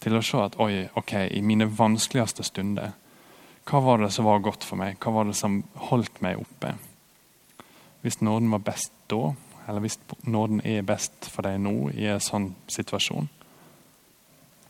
til 0.00 0.16
å 0.16 0.22
se 0.24 0.40
at 0.40 0.56
oi, 0.62 0.86
ok, 0.96 1.14
i 1.34 1.42
mine 1.44 1.68
vanskeligste 1.68 2.46
stunder, 2.46 2.94
hva 3.68 3.80
var 3.84 4.00
det 4.00 4.12
som 4.14 4.24
var 4.24 4.40
godt 4.40 4.64
for 4.64 4.80
meg? 4.80 4.96
Hva 5.02 5.12
var 5.12 5.28
det 5.28 5.36
som 5.36 5.58
holdt 5.90 6.22
meg 6.24 6.40
oppe? 6.40 6.72
Hvis 8.00 8.22
nåden 8.24 8.48
var 8.54 8.62
best 8.64 8.94
da, 9.12 9.34
eller 9.68 9.84
hvis 9.84 9.98
nåden 10.24 10.62
er 10.64 10.86
best 10.88 11.28
for 11.28 11.44
deg 11.44 11.58
nå 11.60 11.90
i 11.92 12.06
en 12.08 12.22
sånn 12.22 12.54
situasjon, 12.70 13.28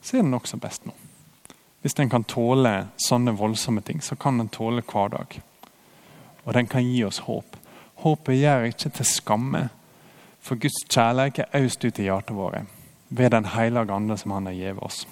så 0.03 0.17
er 0.17 0.25
den 0.25 0.35
også 0.35 0.59
best 0.59 0.89
nå. 0.89 0.95
Hvis 1.85 1.95
den 1.95 2.11
kan 2.11 2.27
tåle 2.27 2.89
sånne 2.99 3.37
voldsomme 3.39 3.85
ting, 3.87 4.03
så 4.03 4.19
kan 4.19 4.41
den 4.41 4.51
tåle 4.51 4.83
hverdag. 4.83 5.39
Og 6.49 6.55
den 6.57 6.67
kan 6.67 6.87
gi 6.87 7.03
oss 7.05 7.21
håp. 7.27 7.57
Håpet 8.01 8.39
gjør 8.41 8.71
ikke 8.71 8.89
til 8.97 9.05
skamme, 9.05 9.69
for 10.41 10.57
Guds 10.57 10.81
kjærlighet 10.89 11.45
er 11.45 11.67
øst 11.67 11.85
ut 11.85 11.99
i 12.01 12.07
hjertet 12.07 12.37
våre 12.37 12.65
ved 13.09 13.31
Den 13.31 13.45
hellige 13.45 13.93
ande 13.93 14.17
som 14.17 14.31
Han 14.31 14.47
har 14.47 14.53
gitt 14.53 14.83
oss. 14.83 15.07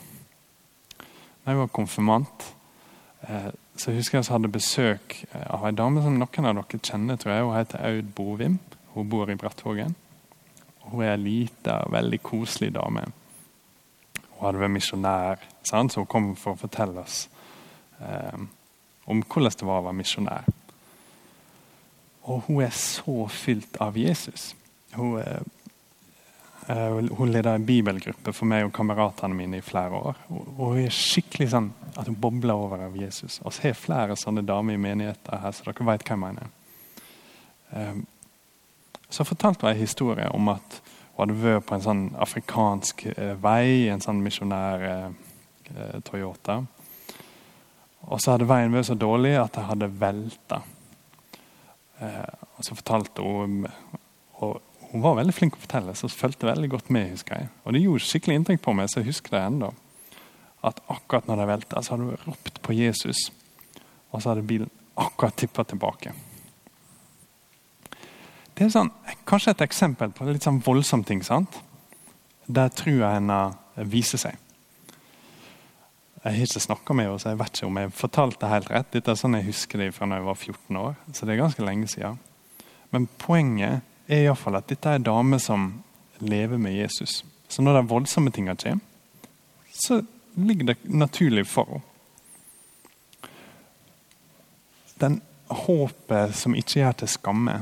Da 1.45 1.53
jeg 1.53 1.59
var 1.59 1.67
konfirmant, 1.67 2.55
eh, 3.29 3.53
så 3.77 3.93
husker 3.93 4.19
jeg 4.19 4.25
jeg 4.25 4.33
hadde 4.33 4.49
besøk 4.49 5.25
av 5.35 5.67
ei 5.67 5.73
dame 5.73 6.03
som 6.03 6.17
noen 6.17 6.47
av 6.47 6.55
dere 6.57 6.81
kjenner. 6.81 7.17
tror 7.17 7.33
jeg. 7.33 7.45
Hun 7.45 7.57
heter 7.57 7.87
Aud 7.87 8.15
Bovim. 8.15 8.59
Hun 8.95 9.09
bor 9.09 9.31
i 9.31 9.35
Brattvågen. 9.35 9.95
Hun 10.81 11.03
er 11.03 11.13
ei 11.13 11.17
lita, 11.17 11.83
veldig 11.91 12.23
koselig 12.23 12.75
dame. 12.75 13.05
Hun 14.31 14.47
hadde 14.47 14.59
vært 14.59 14.71
misjonær, 14.71 15.39
så 15.63 15.87
hun 15.97 16.07
kom 16.07 16.37
for 16.37 16.53
å 16.53 16.61
fortelle 16.61 17.01
oss 17.01 17.29
eh, 18.01 18.39
om 19.07 19.23
hvordan 19.23 19.53
det 19.53 19.67
var 19.67 19.81
å 19.81 19.85
være 19.89 20.01
misjonær. 20.01 20.56
Og 22.27 22.49
hun 22.49 22.63
er 22.65 22.75
så 22.75 23.27
fylt 23.31 23.79
av 23.83 23.97
Jesus. 23.99 24.51
Hun, 24.97 25.21
hun 26.67 27.31
leder 27.31 27.55
en 27.55 27.67
bibelgruppe 27.67 28.33
for 28.35 28.49
meg 28.51 28.65
og 28.67 28.73
kameratene 28.75 29.37
mine 29.39 29.61
i 29.61 29.65
flere 29.65 30.01
år. 30.11 30.19
Og 30.33 30.65
hun 30.73 30.81
er 30.83 30.95
skikkelig 30.95 31.53
sånn 31.53 31.71
at 31.95 32.09
hun 32.09 32.19
bobler 32.19 32.59
over 32.59 32.83
av 32.89 32.97
Jesus. 32.99 33.39
Og 33.45 33.55
så 33.55 33.69
har 33.69 33.79
flere 33.79 34.19
sånne 34.19 34.43
damer 34.47 34.75
i 34.75 34.83
menigheter 34.83 35.39
her, 35.45 35.55
så 35.55 35.69
dere 35.69 35.87
vet 35.93 36.03
hva 36.03 36.17
jeg 36.17 36.25
mener. 36.25 36.51
Eh, 37.71 38.03
så 39.09 39.25
fortalte 39.25 39.67
hun 39.67 39.75
en 39.75 39.81
historie 39.81 40.29
om 40.29 40.49
at 40.49 40.83
Hun 41.17 41.31
hadde 41.31 41.41
vært 41.41 41.65
på 41.65 41.73
en 41.73 41.81
sånn 41.81 42.01
afrikansk 42.21 43.07
eh, 43.09 43.31
vei, 43.41 43.89
en 43.89 44.03
sånn 44.05 44.19
misjonær 44.21 44.83
eh, 44.85 45.07
eh, 45.73 45.95
Toyota. 46.05 46.59
Og 48.05 48.21
så 48.21 48.35
hadde 48.35 48.49
veien 48.51 48.75
vært 48.75 48.91
så 48.91 48.97
dårlig 49.01 49.31
at 49.41 49.55
det 49.57 49.65
hadde 49.65 49.89
velta. 49.97 50.59
Eh, 52.01 52.47
og 52.57 52.65
så 52.65 52.77
fortalte 52.77 53.25
hun 53.25 53.67
og 54.37 54.63
Hun 54.87 55.03
var 55.03 55.17
veldig 55.19 55.33
flink 55.35 55.57
å 55.57 55.61
fortelle, 55.61 55.93
så 55.99 56.07
fulgte 56.09 56.47
veldig 56.47 56.69
godt 56.71 56.91
med. 56.95 57.09
husker 57.11 57.35
jeg. 57.35 57.49
Og 57.65 57.73
det 57.75 57.81
gjorde 57.83 58.05
skikkelig 58.07 58.37
inntrykk 58.39 58.61
på 58.63 58.75
meg, 58.79 58.87
så 58.89 59.01
jeg 59.01 59.09
husker 59.09 59.35
det 59.35 59.41
ennå. 59.43 59.73
At 60.63 60.79
akkurat 60.87 61.27
når 61.27 61.41
det 61.41 61.47
velta, 61.51 61.83
så 61.83 61.93
hadde 61.93 62.07
hun 62.07 62.23
ropt 62.23 62.61
på 62.63 62.77
Jesus. 62.77 63.25
Og 64.13 64.23
så 64.23 64.31
hadde 64.31 64.47
bilen 64.47 64.71
akkurat 64.95 65.35
tippa 65.37 65.65
tilbake. 65.67 66.15
Det 68.55 68.65
er 68.65 68.73
sånn, 68.73 68.93
kanskje 69.27 69.57
et 69.57 69.67
eksempel 69.67 70.15
på 70.15 70.25
litt 70.31 70.47
sånn 70.47 70.63
voldsom 70.65 71.03
ting. 71.05 71.25
sant? 71.27 71.59
Der 72.47 72.71
trua 72.71 73.17
henne 73.17 73.41
viser 73.91 74.23
seg. 74.23 74.39
Jeg 76.27 76.35
har 76.35 76.43
ikke 76.43 76.61
snakka 76.61 76.95
med 76.95 77.07
henne, 77.07 77.19
så 77.23 77.29
jeg 77.31 77.39
vet 77.39 77.55
ikke 77.55 77.67
om 77.69 77.77
jeg 77.79 77.91
fortalte 77.95 78.49
helt 78.51 78.71
rett. 78.73 78.89
Dette 78.91 79.13
er 79.13 79.19
sånn 79.21 79.37
jeg 79.39 79.47
husker 79.47 79.79
det 79.79 79.93
fra 79.95 80.09
da 80.11 80.17
jeg 80.19 80.27
var 80.27 80.41
14 80.41 80.79
år, 80.81 80.97
så 81.15 81.23
det 81.23 81.37
er 81.37 81.39
ganske 81.39 81.63
lenge 81.63 81.91
siden. 81.93 82.17
Men 82.91 83.07
poenget 83.23 83.85
er 84.11 84.25
i 84.25 84.35
fall 84.35 84.59
at 84.59 84.67
dette 84.67 84.91
er 84.91 84.99
ei 84.99 85.05
dame 85.07 85.39
som 85.39 85.69
lever 86.19 86.59
med 86.59 86.75
Jesus. 86.75 87.21
Så 87.47 87.63
når 87.63 87.79
de 87.79 87.85
voldsomme 87.93 88.35
tinga 88.35 88.57
kommer, 88.59 88.83
så 89.71 90.01
ligger 90.35 90.73
det 90.73 90.77
naturlig 90.91 91.47
for 91.47 91.77
henne. 91.77 91.87
Den 94.99 95.21
håpet 95.47 96.35
som 96.35 96.59
ikke 96.59 96.81
gjør 96.81 97.01
til 97.05 97.15
skamme, 97.15 97.59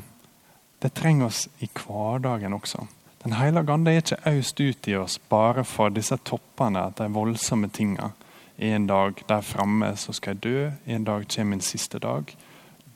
det 0.81 0.95
trenger 0.97 1.29
oss 1.29 1.49
i 1.61 1.69
hverdagen 1.69 2.57
også. 2.57 2.89
Den 3.27 3.37
hellige 3.37 3.73
ande 3.77 3.93
er 3.93 4.01
ikke 4.01 4.37
øst 4.39 4.61
ut 4.61 4.89
i 4.89 4.97
oss 4.97 5.21
bare 5.29 5.69
for 5.69 5.93
disse 5.93 6.17
toppene, 6.25 6.93
de 6.97 7.13
voldsomme 7.13 7.69
tingene 7.69 8.15
en 8.57 8.87
dag 8.87 9.23
der 9.29 9.41
framme 9.41 9.97
så 9.97 10.13
skal 10.13 10.35
jeg 10.35 10.43
dø. 10.43 10.71
En 10.87 11.05
dag 11.05 11.27
kommer 11.29 11.51
min 11.51 11.61
siste 11.61 11.99
dag. 11.99 12.37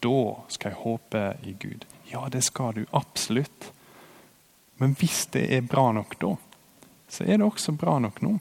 Da 0.02 0.34
skal 0.48 0.70
jeg 0.70 0.82
håpe 0.82 1.24
i 1.42 1.56
Gud. 1.60 1.86
Ja, 2.12 2.28
det 2.32 2.44
skal 2.44 2.74
du 2.74 2.84
absolutt. 2.92 3.72
Men 4.76 4.94
hvis 4.98 5.26
det 5.26 5.48
er 5.54 5.60
bra 5.60 5.92
nok 5.92 6.14
da, 6.20 6.36
så 7.08 7.24
er 7.24 7.36
det 7.36 7.46
også 7.46 7.72
bra 7.72 7.98
nok 7.98 8.22
nå. 8.22 8.38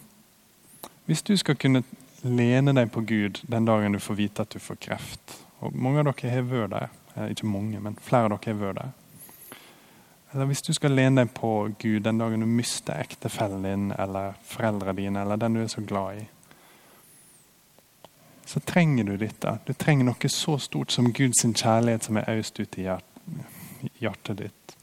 Hvis 1.06 1.22
du 1.22 1.38
skal 1.38 1.56
kunne 1.56 1.84
lene 2.22 2.74
deg 2.76 2.92
på 2.92 3.02
Gud 3.02 3.42
den 3.48 3.66
dagen 3.66 3.96
du 3.96 4.00
får 4.00 4.16
vite 4.16 4.42
at 4.42 4.54
du 4.54 4.60
får 4.60 4.76
kreft 4.76 5.38
og 5.60 5.74
Mange 5.74 6.04
av 6.04 6.12
dere 6.12 6.30
har 6.30 6.46
vært 6.46 6.70
der. 6.70 6.90
Eh, 7.16 7.32
ikke 7.34 7.50
mange, 7.50 7.80
men 7.82 7.96
flere 8.02 8.30
av 8.30 8.38
dere 8.38 8.54
har 8.54 8.62
vært 8.62 8.82
der. 8.82 8.92
Eller 10.34 10.46
hvis 10.46 10.62
du 10.62 10.74
skal 10.76 10.94
lene 10.94 11.24
deg 11.24 11.34
på 11.34 11.52
Gud 11.80 12.04
den 12.06 12.20
dagen 12.20 12.44
du 12.44 12.46
mister 12.46 13.00
ektefellen 13.00 13.64
din 13.66 13.92
eller 13.96 14.36
foreldrene 14.46 14.98
dine 15.00 15.24
eller 15.24 15.40
den 15.42 15.56
du 15.56 15.64
er 15.64 15.72
så 15.72 15.82
glad 15.82 16.20
i 16.20 16.26
så 18.48 18.60
trenger 18.60 19.04
du 19.04 19.18
dette. 19.18 19.58
Du 19.66 19.74
trenger 19.74 20.08
noe 20.08 20.30
så 20.32 20.56
stort 20.58 20.92
som 20.92 21.12
Guds 21.12 21.44
kjærlighet 21.44 22.08
som 22.08 22.18
er 22.18 22.30
øst 22.40 22.60
ut 22.60 22.78
i 22.80 22.86
hjertet 24.00 24.38
ditt. 24.40 24.76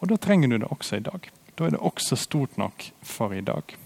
Og 0.00 0.08
da 0.08 0.16
trenger 0.16 0.48
du 0.48 0.56
det 0.62 0.70
også 0.72 0.96
i 0.96 1.04
dag. 1.04 1.28
Da 1.54 1.66
er 1.66 1.76
det 1.76 1.82
også 1.84 2.16
stort 2.16 2.56
nok 2.56 2.86
for 3.02 3.34
i 3.36 3.44
dag. 3.44 3.76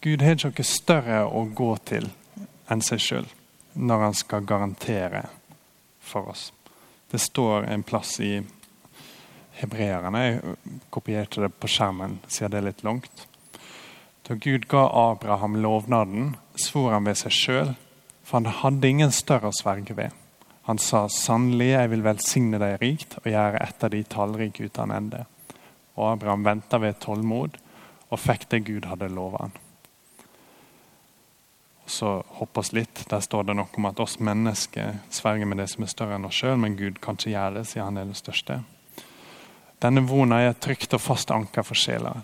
Gud 0.00 0.22
har 0.24 0.38
ikke 0.38 0.48
noe 0.54 0.68
større 0.70 1.20
å 1.28 1.44
gå 1.44 1.70
til 1.84 2.08
enn 2.72 2.84
seg 2.88 3.04
sjøl 3.04 3.30
når 3.76 4.08
han 4.08 4.16
skal 4.16 4.48
garantere 4.48 5.26
for 6.00 6.32
oss. 6.32 6.52
Det 7.10 7.20
står 7.20 7.68
en 7.68 7.84
plass 7.84 8.16
i 8.24 8.40
hebreerne. 9.60 10.24
Jeg 10.24 10.56
kopierte 10.88 11.44
det 11.44 11.52
på 11.60 11.68
skjermen 11.68 12.22
siden 12.28 12.54
det 12.54 12.62
er 12.62 12.70
litt 12.70 12.86
langt. 12.86 13.26
Da 14.26 14.34
Gud 14.34 14.68
ga 14.68 14.88
Abraham 14.90 15.56
lovnaden, 15.62 16.36
svor 16.58 16.90
han 16.96 17.06
ved 17.06 17.18
seg 17.20 17.34
sjøl, 17.34 17.68
for 18.26 18.40
han 18.40 18.58
hadde 18.60 18.88
ingen 18.90 19.12
større 19.14 19.52
å 19.52 19.54
sverge 19.54 19.94
ved. 19.94 20.14
Han 20.66 20.80
sa 20.82 21.04
sannelig, 21.12 21.68
jeg 21.76 21.90
vil 21.92 22.02
velsigne 22.02 22.58
deg 22.58 22.80
rikt 22.82 23.14
og 23.20 23.28
gjøre 23.30 23.60
et 23.62 23.86
av 23.86 23.92
de 23.94 24.02
tallrike 24.02 24.66
uten 24.66 24.90
ende. 24.90 25.22
Og 25.94 26.08
Abraham 26.10 26.42
venta 26.42 26.82
ved 26.82 26.98
tålmod 27.04 27.60
og 28.10 28.18
fikk 28.18 28.48
det 28.50 28.64
Gud 28.66 28.90
hadde 28.90 29.12
lova 29.14 29.46
han. 29.46 29.54
Så 31.86 32.16
hopp 32.40 32.58
oss 32.58 32.72
litt. 32.74 33.04
Der 33.06 33.22
står 33.22 33.46
det 33.46 33.54
noe 33.54 33.70
om 33.78 33.86
at 33.86 34.02
oss 34.02 34.18
mennesker 34.18 35.04
sverger 35.14 35.46
med 35.46 35.62
det 35.62 35.68
som 35.70 35.86
er 35.86 35.92
større 35.94 36.18
enn 36.18 36.26
oss 36.26 36.42
sjøl, 36.42 36.58
men 36.58 36.74
Gud 36.74 36.98
kan 36.98 37.14
ikke 37.14 37.36
gjøre 37.36 37.60
det, 37.60 37.68
siden 37.70 37.92
han 37.92 38.02
er 38.02 38.10
det 38.10 38.18
største. 38.18 38.64
Denne 39.86 40.02
vona 40.08 40.42
er 40.42 40.50
et 40.50 40.64
trygt 40.66 40.98
og 40.98 41.04
fast 41.04 41.30
anker 41.30 41.62
for 41.62 41.78
sjela. 41.78 42.16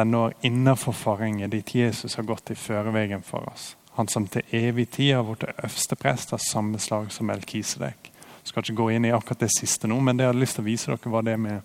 Den 0.00 0.14
når 0.14 0.32
innenfor 0.40 0.96
forhenget 0.96 1.50
dit 1.52 1.74
Jesus 1.74 2.14
har 2.16 2.24
gått 2.24 2.50
i 2.50 2.56
føreveien 2.56 3.20
for 3.22 3.44
oss. 3.52 3.74
Han 3.98 4.08
som 4.08 4.24
til 4.32 4.46
evig 4.56 4.86
tid 4.96 5.12
har 5.12 5.26
blitt 5.26 5.44
øverste 5.50 5.96
prest 6.00 6.32
av 6.32 6.40
samme 6.40 6.80
slag 6.80 7.10
som 7.12 7.28
Elkisedek. 7.30 8.08
Skal 8.48 8.64
ikke 8.64 8.78
gå 8.78 8.86
inn 8.94 9.04
i 9.04 9.12
akkurat 9.12 9.42
det 9.44 9.50
siste 9.52 9.90
nå, 9.90 9.98
men 10.00 10.16
det 10.16 10.24
jeg 10.24 10.32
hadde 10.32 10.40
lyst 10.40 10.56
til 10.56 10.64
å 10.64 10.70
vise 10.70 10.88
dere 10.88 11.12
var 11.12 11.26
det 11.26 11.36
med 11.36 11.60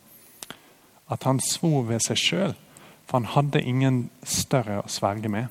at 1.16 1.24
han 1.30 1.40
svor 1.40 1.86
ved 1.88 2.04
seg 2.04 2.20
sjøl. 2.20 2.58
For 3.06 3.22
han 3.22 3.30
hadde 3.38 3.62
ingen 3.62 4.02
større 4.26 4.82
å 4.82 4.92
sverge 4.92 5.32
med. 5.32 5.48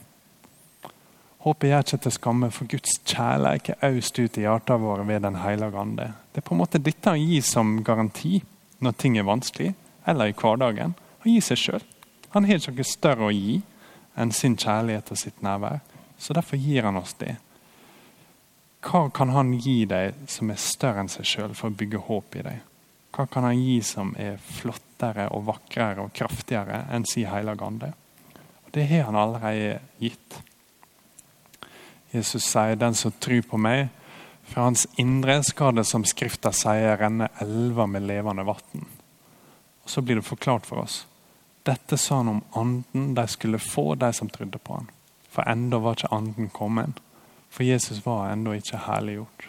Håpet 1.46 1.70
gjør 1.70 1.86
ikke 1.86 2.02
til 2.04 2.16
skamme, 2.18 2.52
for 2.52 2.68
Guds 2.68 2.98
kjærlighet 3.08 3.78
er 3.78 3.96
øst 3.96 4.18
ut 4.18 4.38
i 4.40 4.44
hjertene 4.44 4.84
våre 4.84 5.08
ved 5.08 5.24
Den 5.24 5.40
hellige 5.40 5.80
ande. 5.80 6.12
Det 6.32 6.42
er 6.42 6.48
på 6.50 6.56
en 6.56 6.60
måte 6.60 6.82
dette 6.82 7.16
han 7.16 7.20
gir 7.22 7.44
som 7.46 7.78
garanti 7.84 8.42
når 8.84 9.00
ting 9.00 9.16
er 9.16 9.28
vanskelig, 9.28 9.72
eller 10.04 10.28
i 10.28 10.36
hverdagen. 10.36 10.96
Han 11.24 11.32
gir 11.32 11.44
seg 11.48 11.60
sjøl. 11.64 11.84
Han 12.34 12.48
har 12.48 12.58
ikke 12.58 12.74
noe 12.74 12.86
større 12.88 13.28
å 13.28 13.34
gi 13.34 13.60
enn 14.18 14.32
sin 14.34 14.56
kjærlighet 14.58 15.10
og 15.14 15.18
sitt 15.18 15.42
nærvær. 15.42 15.80
Så 16.18 16.34
derfor 16.34 16.58
gir 16.58 16.86
han 16.86 16.98
oss 16.98 17.14
det. 17.20 17.36
Hva 18.84 19.06
kan 19.14 19.30
han 19.32 19.54
gi 19.62 19.84
deg 19.88 20.26
som 20.30 20.50
er 20.50 20.60
større 20.60 21.04
enn 21.04 21.10
seg 21.10 21.26
sjøl, 21.28 21.54
for 21.56 21.70
å 21.70 21.76
bygge 21.78 22.02
håp 22.08 22.36
i 22.38 22.42
deg? 22.44 22.58
Hva 23.14 23.26
kan 23.30 23.46
han 23.46 23.60
gi 23.60 23.78
som 23.86 24.10
er 24.18 24.40
flottere 24.42 25.28
og 25.32 25.46
vakrere 25.46 26.02
og 26.02 26.12
kraftigere 26.14 26.82
enn 26.92 27.06
si 27.08 27.22
hellige 27.28 27.64
ande? 27.64 27.92
Det 28.74 28.88
har 28.90 29.06
han 29.06 29.18
allerede 29.18 29.78
gitt. 30.02 30.40
Jesus 32.10 32.44
sier, 32.44 32.74
'Den 32.74 32.94
som 32.94 33.12
tror 33.12 33.42
på 33.42 33.56
meg, 33.56 33.88
fra 34.44 34.62
hans 34.62 34.86
indre 34.98 35.42
skal 35.42 35.74
det, 35.74 35.86
som 35.86 36.04
Skrifta 36.04 36.52
sier, 36.52 36.96
renne 36.96 37.28
elver 37.40 37.86
med 37.86 38.02
levende 38.02 38.44
vann.' 38.44 38.86
Så 39.86 40.02
blir 40.02 40.16
det 40.16 40.24
forklart 40.24 40.66
for 40.66 40.76
oss. 40.76 41.06
Dette 41.64 41.96
sa 41.96 42.20
han 42.20 42.28
om 42.28 42.42
anden 42.52 43.14
de 43.14 43.26
skulle 43.28 43.58
få, 43.58 43.94
de 43.94 44.12
som 44.12 44.28
trodde 44.30 44.58
på 44.58 44.74
han. 44.74 44.90
For 45.32 45.42
enda 45.48 45.78
var 45.80 45.96
ikke 45.96 46.12
anden 46.12 46.48
kommet. 46.52 47.00
For 47.50 47.64
Jesus 47.64 48.04
var 48.06 48.32
ennå 48.32 48.52
ikke 48.52 48.80
herliggjort. 48.86 49.48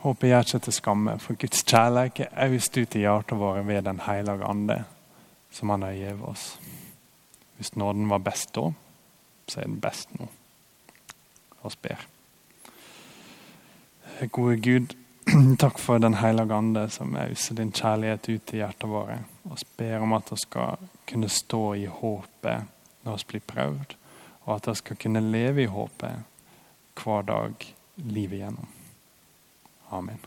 Håpet 0.00 0.30
gjør 0.30 0.46
ikke 0.46 0.58
til 0.64 0.72
skamme, 0.72 1.18
for 1.20 1.36
Guds 1.36 1.64
kjærlighet 1.68 2.30
er 2.32 2.54
øst 2.56 2.76
ut 2.76 2.94
i 2.96 3.02
hjertet 3.02 3.38
våre 3.38 3.66
ved 3.66 3.82
Den 3.82 4.00
hellige 4.00 4.44
ande, 4.44 4.84
som 5.50 5.68
Han 5.68 5.82
har 5.82 5.92
gitt 5.92 6.22
oss. 6.22 6.60
Hvis 7.56 7.76
nåden 7.76 8.08
var 8.08 8.18
best 8.18 8.54
da, 8.54 8.70
så 9.48 9.60
er 9.60 9.64
den 9.64 9.80
best 9.80 10.08
nå. 10.18 10.28
Og 11.62 11.72
ber. 11.82 12.06
Gode 14.32 14.56
Gud, 14.56 14.96
Takk 15.58 15.78
for 15.78 15.98
Den 15.98 16.14
hellige 16.14 16.54
ande 16.54 16.88
som 16.90 17.16
auser 17.16 17.54
din 17.54 17.72
kjærlighet 17.72 18.28
ut 18.28 18.54
i 18.54 18.60
hjertet 18.62 18.88
våre. 18.90 19.18
Og 19.46 19.58
ber 19.76 20.02
om 20.02 20.12
at 20.16 20.32
vi 20.32 20.38
skal 20.42 20.88
kunne 21.06 21.28
stå 21.28 21.62
i 21.74 21.86
håpet 21.86 22.66
når 23.04 23.20
vi 23.20 23.28
blir 23.32 23.46
prøvd, 23.46 23.94
og 24.44 24.54
at 24.56 24.68
vi 24.68 24.74
skal 24.80 24.96
kunne 24.96 25.22
leve 25.30 25.62
i 25.62 25.70
håpet 25.70 26.26
hver 27.00 27.22
dag 27.22 27.70
livet 27.96 28.40
igjennom. 28.40 28.68
Amen. 29.90 30.18